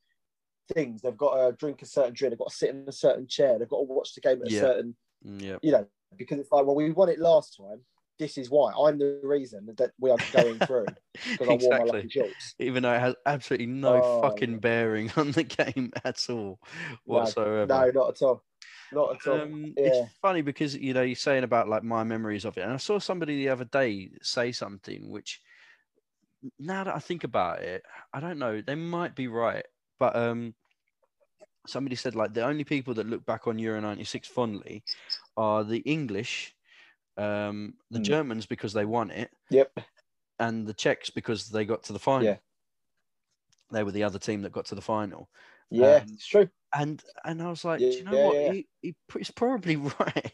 [0.73, 1.01] things.
[1.03, 2.33] They've got to drink a certain drink.
[2.33, 3.57] They've got to sit in a certain chair.
[3.57, 6.65] They've got to watch the game at a certain, yeah, you know, because it's like,
[6.67, 7.81] well, we won it last time.
[8.17, 8.73] This is why.
[8.73, 10.87] I'm the reason that we are going through
[11.33, 12.09] because I wore my lucky exactly.
[12.11, 12.55] shorts.
[12.61, 14.59] Even though it has absolutely no Oh, fucking yeah.
[14.59, 16.61] bearing on the game at all
[17.07, 17.67] whatsoever.
[17.67, 18.45] No, not at all.
[18.93, 19.41] Not at all.
[19.41, 19.87] Um, yeah.
[19.87, 22.77] It's funny because you know you're saying about like my memories of it, and I
[22.77, 25.41] saw somebody the other day say something which,
[26.61, 28.61] now that I think about it, I don't know.
[28.61, 29.65] They might be right,
[29.99, 30.55] but um,
[31.67, 34.85] somebody said like the only people that look back on Euro '96 fondly
[35.37, 36.55] are the English,
[37.17, 38.05] um, the Hmm.
[38.05, 39.79] Germans because they won it, Yep.
[40.39, 42.25] and the Czechs because they got to the final.
[42.25, 42.37] Yeah.
[43.71, 45.29] They were the other team that got to the final
[45.71, 46.49] Yeah, um, it's true.
[46.75, 48.37] and and I was like, do you know Yeah, what?
[48.37, 48.53] yeah.
[48.53, 50.33] He, he, he's probably right.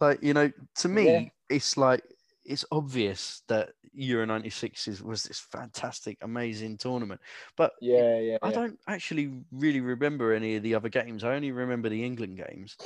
[0.00, 1.28] like you know, to me, Yeah.
[1.48, 2.02] it's like
[2.44, 7.20] it's obvious that Euro '96 is, was this fantastic, amazing tournament.
[7.56, 8.38] But Yeah, yeah.
[8.42, 8.54] I yeah.
[8.54, 11.24] don't actually really remember any of the other games.
[11.24, 12.76] I only remember the England games.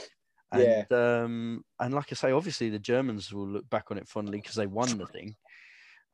[0.57, 0.85] Yeah.
[0.89, 4.39] And um, and like I say, obviously the Germans will look back on it fondly
[4.39, 5.37] because they won the thing.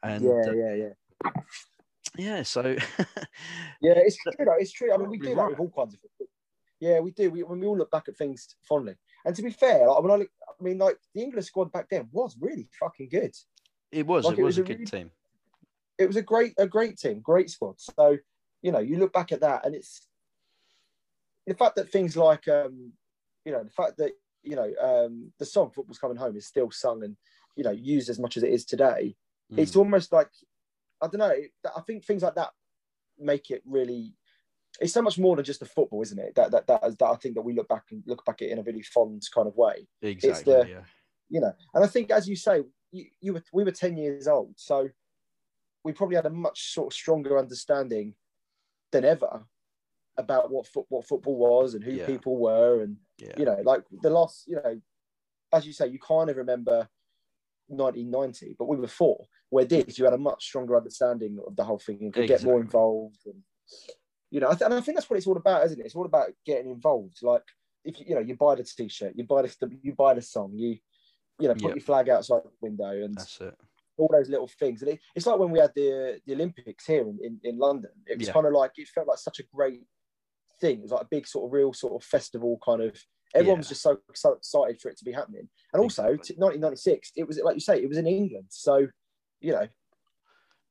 [0.03, 1.31] And yeah, uh, yeah, yeah.
[2.17, 2.63] yeah, so
[3.83, 4.33] Yeah, it's true.
[4.39, 4.55] Though.
[4.59, 4.93] It's true.
[4.93, 6.31] I mean, we do that with all kinds of things.
[6.81, 7.31] Yeah, we do.
[7.31, 8.95] We, when we all look back at things fondly.
[9.25, 11.89] And to be fair, like, when I look, I mean, like the English squad back
[11.91, 13.35] then was really fucking good.
[13.93, 15.11] it was Like, it it was was a a good really- team.
[15.99, 17.79] It was a great, a great team, great squad.
[17.79, 18.17] So,
[18.63, 20.07] you know, you look back at that, and it's
[21.47, 22.93] the fact that things like, um,
[23.45, 24.13] you know, the fact that
[24.43, 27.15] you know, um, the song "Football's Coming Home" is still sung and
[27.57, 29.15] you know used as much as it is today.
[29.51, 29.79] It's Mm.
[29.81, 30.31] almost like
[31.03, 31.35] I don't know.
[31.77, 32.51] I think things like that
[33.19, 34.15] make it really.
[34.81, 36.35] It's so much more than just the football, isn't it?
[36.35, 38.49] That that that, is, that I think that we look back and look back at
[38.49, 40.53] it in a really fond kind of way, exactly.
[40.55, 40.81] the- yeah.
[41.29, 41.53] you know.
[41.75, 44.89] And I think, as you say, you, you were we were ten years old, so
[45.85, 48.15] we probably had a much sort of stronger understanding
[48.93, 49.45] than ever
[50.17, 52.07] about what foot, what football was and who Yeah.
[52.07, 53.35] people were, and Yeah.
[53.39, 54.81] you know, like the last, you know,
[55.53, 56.89] as you say, you kind of remember
[57.69, 59.27] 1990, but we were four.
[59.51, 62.45] Where this, you had a much stronger understanding of the whole thing and could get
[62.45, 63.21] more involved.
[63.27, 63.43] And,
[64.31, 65.87] you know, and I think that's what it's all about, isn't it?
[65.87, 67.19] It's all about getting involved.
[67.23, 67.43] Like,
[67.85, 70.53] if you, you know, you buy the t-shirt, you buy the, you buy the song,
[70.55, 70.77] you,
[71.39, 71.75] you know, put Yeah.
[71.75, 73.55] your flag outside the window, and That's it.
[73.97, 74.83] all those little things.
[74.83, 77.91] And it, it's like when we had the the Olympics here in, in, in London.
[78.07, 78.35] It was Yeah.
[78.35, 79.83] kind of like it felt like such a great
[80.61, 80.79] thing.
[80.79, 82.97] It was like a big sort of real sort of festival kind of.
[83.35, 85.49] Everyone was just so so excited for it to be happening.
[85.73, 86.35] And also, Exactly.
[86.35, 88.47] t- 1996, it was like you say, it was in England.
[88.51, 88.87] So,
[89.41, 89.67] you know,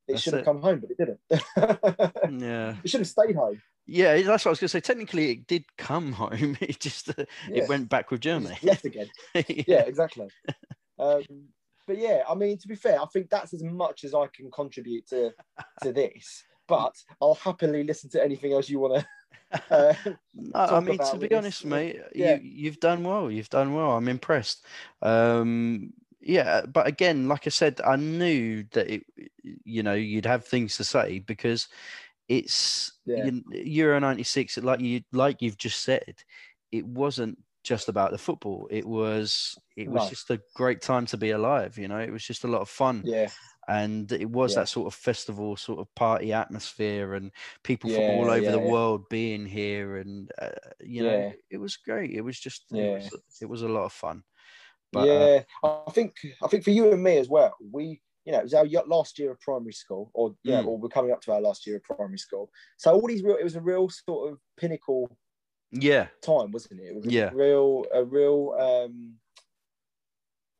[0.09, 0.45] it That's should have it.
[0.45, 1.19] come home, but it didn't.
[2.41, 2.75] Yeah.
[2.83, 3.61] it should have stayed home.
[3.85, 4.79] Yeah, that's what I was going to say.
[4.81, 6.57] Technically, it did come home.
[6.61, 7.63] It just uh, Yeah.
[7.63, 8.57] it went back with Germany.
[8.63, 9.07] Left again.
[9.33, 10.27] yeah, exactly.
[10.99, 11.23] Um,
[11.87, 14.51] but yeah, I mean, to be fair, I think that's as much as I can
[14.51, 15.31] contribute to
[15.83, 16.43] to this.
[16.67, 19.07] But I'll happily listen to anything else you want to.
[19.71, 19.93] Uh,
[20.35, 21.37] No, I mean, to be this.
[21.37, 22.35] honest, mate, Yeah.
[22.35, 23.31] you you've done well.
[23.31, 23.91] You've done well.
[23.97, 24.63] I'm impressed.
[25.01, 29.03] Um, yeah, but again, like I said, I knew that it,
[29.63, 31.67] you know, you'd have things to say because
[32.27, 33.29] it's Yeah.
[33.51, 34.57] Euro '96.
[34.57, 36.23] Like you, like you've just said,
[36.71, 38.67] it wasn't just about the football.
[38.71, 40.09] It was, it was No.
[40.09, 41.77] just a great time to be alive.
[41.77, 43.03] You know, it was just a lot of fun.
[43.05, 43.29] yeah,
[43.67, 44.61] and it was Yeah.
[44.61, 47.31] that sort of festival sort of party atmosphere and
[47.63, 48.71] people from all over yeah, the yeah.
[48.71, 50.49] world being here and uh,
[50.79, 52.83] you know it was great it was just Yeah.
[52.83, 54.23] it, was, it was a lot of fun
[54.91, 55.79] but uh, yeah.
[55.87, 57.55] I think I think for you and me as well.
[57.71, 60.67] We, you know, it was our last year of primary school, or yeah, Mm.
[60.67, 62.49] or we're coming up to our last year of primary school.
[62.77, 65.09] So all these real, it was a real sort of pinnacle
[65.71, 66.85] yeah time, wasn't it?
[66.87, 67.29] It was a Yeah.
[67.33, 69.15] real, a real, um,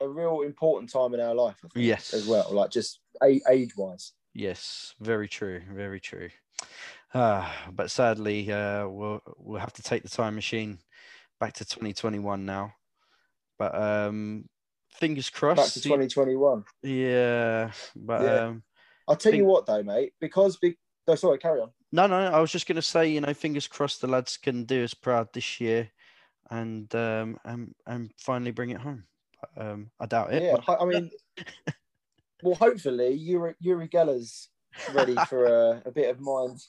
[0.01, 1.57] a real important time in our life.
[1.65, 2.13] I think, Yes.
[2.13, 4.13] as well, like just age wise.
[4.35, 6.29] yes very true very true
[7.15, 10.77] uh, but sadly uh, we'll we'll have to take the time machine
[11.39, 12.71] back to 2021 now
[13.59, 14.45] but um
[14.89, 15.73] fingers back crossed.
[15.75, 16.63] to 2021.
[16.81, 18.45] Yeah, but Yeah.
[18.47, 18.63] um,
[19.07, 21.71] I'll tell Think- you what though, mate, because be- no, sorry, carry on.
[21.91, 22.15] no, no.
[22.17, 25.27] I was just gonna say, you know, fingers crossed the lads can do us proud
[25.33, 25.89] this year,
[26.49, 29.03] and um, and and finally bring it home.
[29.55, 30.43] But, um, I doubt it.
[30.43, 31.11] Yeah, but- I mean,
[32.43, 34.49] well, hopefully Uri, Uri Geller's
[34.93, 36.59] ready for a, a bit of mind,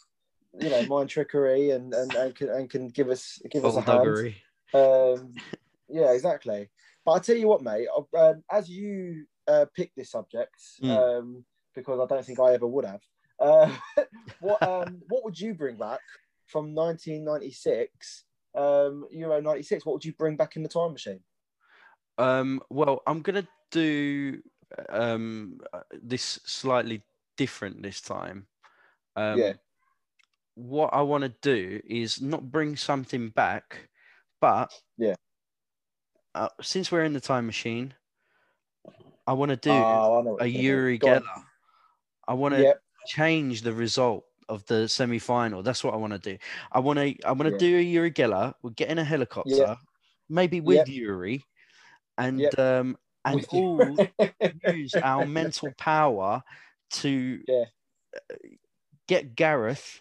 [0.60, 3.80] you know, mind trickery, and and, and, can, and can give us give us a
[3.80, 4.34] hand.
[4.72, 5.34] Um,
[5.90, 6.70] yeah, exactly.
[7.04, 10.90] But I tell you what, mate, um, as you uh, picked this subject, Mm.
[10.90, 13.00] um, because I don't think I ever would have.
[13.38, 13.74] Uh,
[14.40, 16.00] what um, what would you bring back
[16.46, 18.24] from 1996,
[18.54, 19.86] um, Euro 96?
[19.86, 21.20] What would you bring back in the time machine?
[22.18, 24.42] Um, well, I'm gonna do
[24.88, 25.58] um
[26.02, 27.02] this slightly
[27.36, 28.46] different this time.
[29.16, 29.52] Um, Yeah.
[30.54, 33.88] What I want to do is not bring something back,
[34.40, 35.14] but Yeah.
[36.34, 37.94] Uh, since we're in the time machine,
[39.26, 40.60] I want to do Oh, I know what a you're gonna do.
[40.62, 41.22] Uri on.
[41.22, 41.44] Geller.
[42.28, 42.82] I want to Yep.
[43.06, 45.62] change the result of the semi-final.
[45.62, 46.38] That's what I want to do.
[46.72, 47.14] I want to.
[47.24, 47.58] I want to Yeah.
[47.58, 48.54] do a Uri Geller.
[48.62, 49.76] We'll get in a helicopter,
[50.28, 50.88] maybe with Yep.
[50.88, 51.44] Uri,
[52.18, 53.98] and um and all
[54.66, 56.42] use our mental power
[56.90, 57.64] to Yeah.
[59.08, 60.00] get Gareth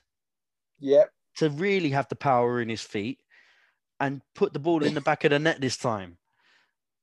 [0.80, 1.12] yep.
[1.38, 3.20] to really have the power in his feet
[4.00, 6.19] and put the ball in the back of the net this time.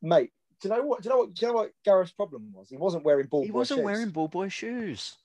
[0.02, 0.30] Mate,
[0.60, 1.02] do you know what?
[1.02, 1.34] Do you know what?
[1.34, 2.68] Do you know what Gareth's problem was?
[2.68, 3.44] He wasn't wearing ball.
[3.44, 3.84] He wasn't shoes.
[3.84, 5.16] wearing ball boy shoes.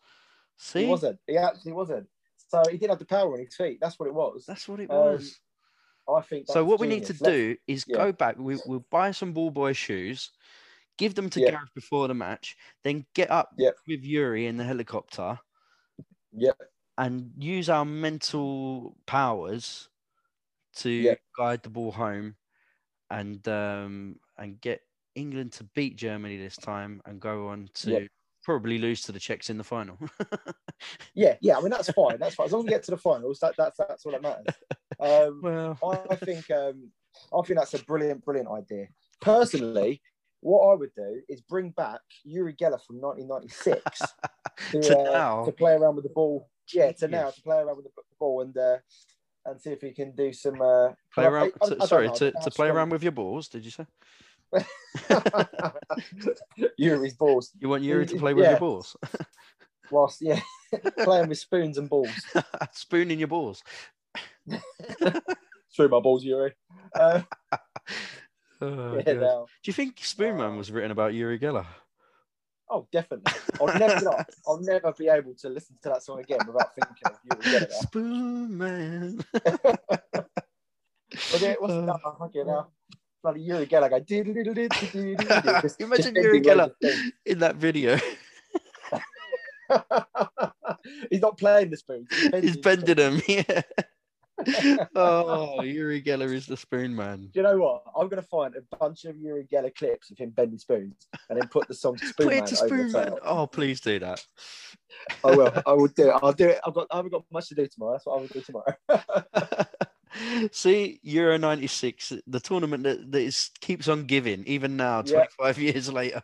[0.58, 1.20] See, He wasn't.
[1.28, 2.08] He actually wasn't.
[2.48, 3.80] So he didn't have the power on his feet.
[3.82, 4.46] That's what it was.
[4.46, 5.40] that's what it Um, was.
[6.14, 6.48] I think.
[6.48, 7.14] So what we need to.
[7.14, 7.96] Let's- do is yeah.
[7.98, 8.38] go back.
[8.38, 10.32] We, we'll buy some ball boy shoes,
[10.98, 11.52] give them to Yeah.
[11.52, 13.76] Gareth before the match, then get up Yep.
[13.88, 15.40] with Uri in the helicopter
[16.34, 16.58] Yep.
[16.98, 19.88] and use our mental powers
[20.78, 22.36] to guide the ball home
[23.10, 24.82] and um, and get
[25.16, 28.08] England to beat Germany this time and go on to
[28.44, 29.98] probably lose to the Czechs in the final.
[31.14, 31.58] Yeah, yeah.
[31.58, 32.18] I mean, that's fine.
[32.20, 32.46] That's fine.
[32.46, 34.56] As long as we get to the finals, that, that's that's all that matters.
[35.00, 35.42] Um,
[35.80, 36.90] well, I think um,
[37.32, 38.88] I think that's a brilliant, brilliant idea.
[39.22, 40.02] Personally,
[40.40, 44.02] what I would do is bring back Uri Geller from 1996
[44.72, 46.50] to, to uh, now, to play around with the ball.
[46.74, 48.78] Yeah, to now to play around with the ball and uh,
[49.46, 50.62] and see if he can do some.
[50.62, 51.52] Uh, play around.
[51.62, 53.50] I- I to- don't sorry, know, to, to play around with your balls.
[53.50, 53.86] Did you say
[56.78, 57.52] Uri's balls.
[57.60, 58.52] you want Uri to play with yeah.
[58.52, 58.96] your balls?
[59.92, 60.40] Whilst yeah,
[61.00, 62.10] playing with spoons and balls.
[62.74, 63.62] Spoon in your balls.
[65.76, 66.54] Through my balls, Uri.
[66.96, 67.22] Uh,
[68.64, 70.58] Oh, yeah, Do you think Spoonman Oh.
[70.58, 71.66] was written about Uri Geller?
[72.70, 73.34] Oh, definitely.
[73.60, 74.16] I'll never, know,
[74.48, 77.72] I'll never be able to listen to that song again without thinking of Uri Geller.
[77.84, 79.26] Spoonman.
[81.42, 81.60] It?
[81.60, 82.00] What's Uh, that?
[82.06, 82.72] Oh, fucking hell.
[83.22, 84.04] Bloody Uri Geller going.
[84.04, 87.12] "Do-do-do-do-do-do-do-do." Just- Imagine Uri Geller loads of things.
[87.26, 87.98] in that video.
[91.10, 92.08] He's not playing the spoon.
[92.42, 93.22] He's bending them.
[93.28, 93.62] Yeah.
[94.96, 97.30] oh, Uri Geller is the spoon man.
[97.34, 97.84] Do you know what?
[97.96, 101.40] I'm going to find a bunch of Uri Geller clips of him bending spoons and
[101.40, 103.14] then put the song Spoon Put Man to over spoon man.
[103.24, 104.26] Oh, please do that.
[105.24, 105.52] I will.
[105.66, 106.16] I will do it.
[106.22, 106.60] I'll do it.
[106.66, 106.88] I've got.
[106.92, 107.94] I haven't got much to do tomorrow.
[107.94, 108.76] That's what I will do tomorrow.
[110.52, 115.26] See, Euro 96, the tournament that, that is, keeps on giving, even now, Yeah.
[115.38, 116.22] 25 years later.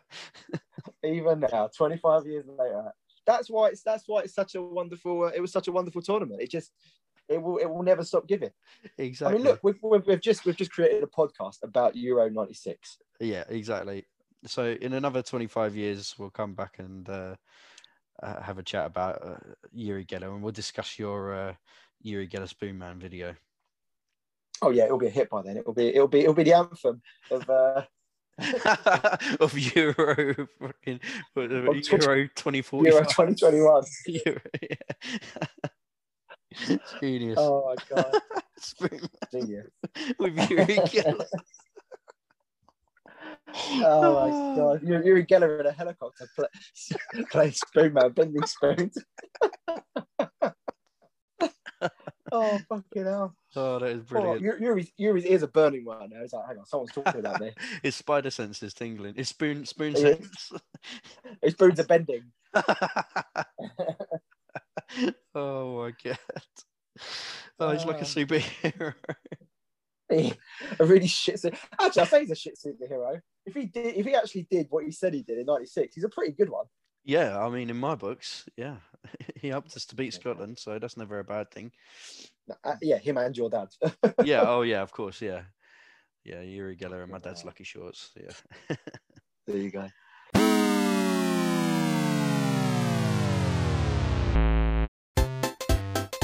[1.04, 2.92] Even now, 25 years later,
[3.26, 5.24] that's why it's that's why it's such a wonderful.
[5.24, 6.42] Uh, it was such a wonderful tournament.
[6.42, 6.72] It just
[7.28, 8.52] it will it will never stop giving.
[8.98, 9.36] Exactly.
[9.36, 12.98] I mean, look, we've, we've, we've just we've just created a podcast about Euro '96.
[13.20, 14.06] Yeah, exactly.
[14.46, 17.36] So in another 25 years, we'll come back and uh,
[18.22, 19.38] uh, have a chat about uh,
[19.74, 21.54] Uri Geller and we'll discuss your uh,
[22.02, 23.36] Uri Geller Spoon Man video.
[24.62, 25.58] Oh yeah, it'll be a hit by then.
[25.58, 27.01] It'll be it'll be it'll be the anthem
[27.32, 27.49] of.
[27.49, 27.84] Uh,
[29.39, 30.99] of Euro fucking
[31.34, 32.86] what, Of tw- Euro 2045.
[32.86, 33.84] Euro 2021.
[34.05, 34.76] Euro, yeah.
[36.99, 37.38] Genius.
[37.39, 38.14] Oh my god,
[39.32, 39.68] genius!
[40.20, 41.26] With Uri Geller.
[43.84, 46.47] Oh my god, Uri, Geller in a helicopter play,
[47.32, 48.97] playing spoon man, bending spoons.
[52.32, 53.36] Oh fucking hell!
[53.55, 54.41] Oh, that is Oh, brilliant.
[54.41, 56.21] Uri- Uri's, Uri's ears are burning right now.
[56.21, 57.51] He's like, hang on, someone's talking about me.
[57.84, 59.15] His spider sense is tingling.
[59.15, 60.51] His spoon spoon sense.
[61.41, 62.23] His spoons are bending.
[65.36, 66.17] oh my god.
[67.59, 67.99] Oh, he's like Ah.
[67.99, 68.93] a superhero.
[70.09, 71.39] a really shit.
[71.39, 73.19] su- Actually, I say he's a shit superhero.
[73.45, 76.03] If he did, if he actually did what he said he did in '96, he's
[76.03, 76.65] a pretty good one.
[77.03, 78.78] yeah, I mean, in my books, yeah,
[79.36, 81.72] he helped us to beat Scotland, so that's never a bad thing.
[82.64, 83.68] Uh, yeah, him and your dad.
[84.24, 85.41] Yeah, oh yeah, of course, yeah,
[86.24, 86.41] yeah.
[86.41, 88.12] Uri Geller and my dad's lucky shorts.
[88.16, 88.76] Yeah,
[89.48, 89.88] There you go.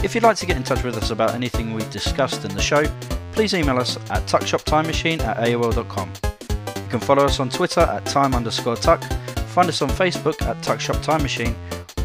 [0.03, 2.61] If you'd like to get in touch with us about anything we've discussed in the
[2.61, 2.83] show,
[3.31, 6.11] please email us at tuckshoptimemachine at AOL.com.
[6.75, 9.01] You can follow us on Twitter at time underscore tuck,
[9.47, 11.55] find us on Facebook at Tuckshop Time Machine,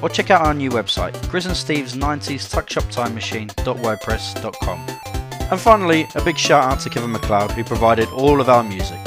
[0.02, 4.86] or check out our new website, Grizz and Steve's 90s tuckshoptimemachine.wordpress.com.
[5.50, 8.98] And finally, a big shout out to Kevin MacLeod who provided all of our music.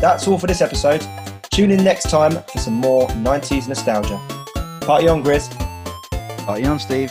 [0.00, 1.04] That's all for this episode.
[1.50, 4.20] Tune in next time for some more 90s nostalgia.
[4.82, 5.48] Party on, Grizz.
[6.44, 7.10] Party on, Steve.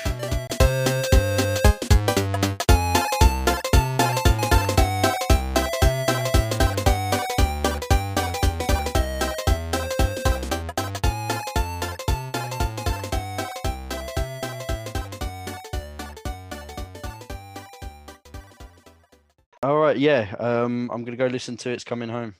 [20.08, 20.34] Yeah.
[20.40, 22.34] Um, I'm gonna go listen to It's Coming Home.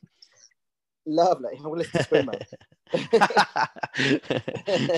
[1.06, 1.60] Lovely.
[1.62, 2.48] I will listen to.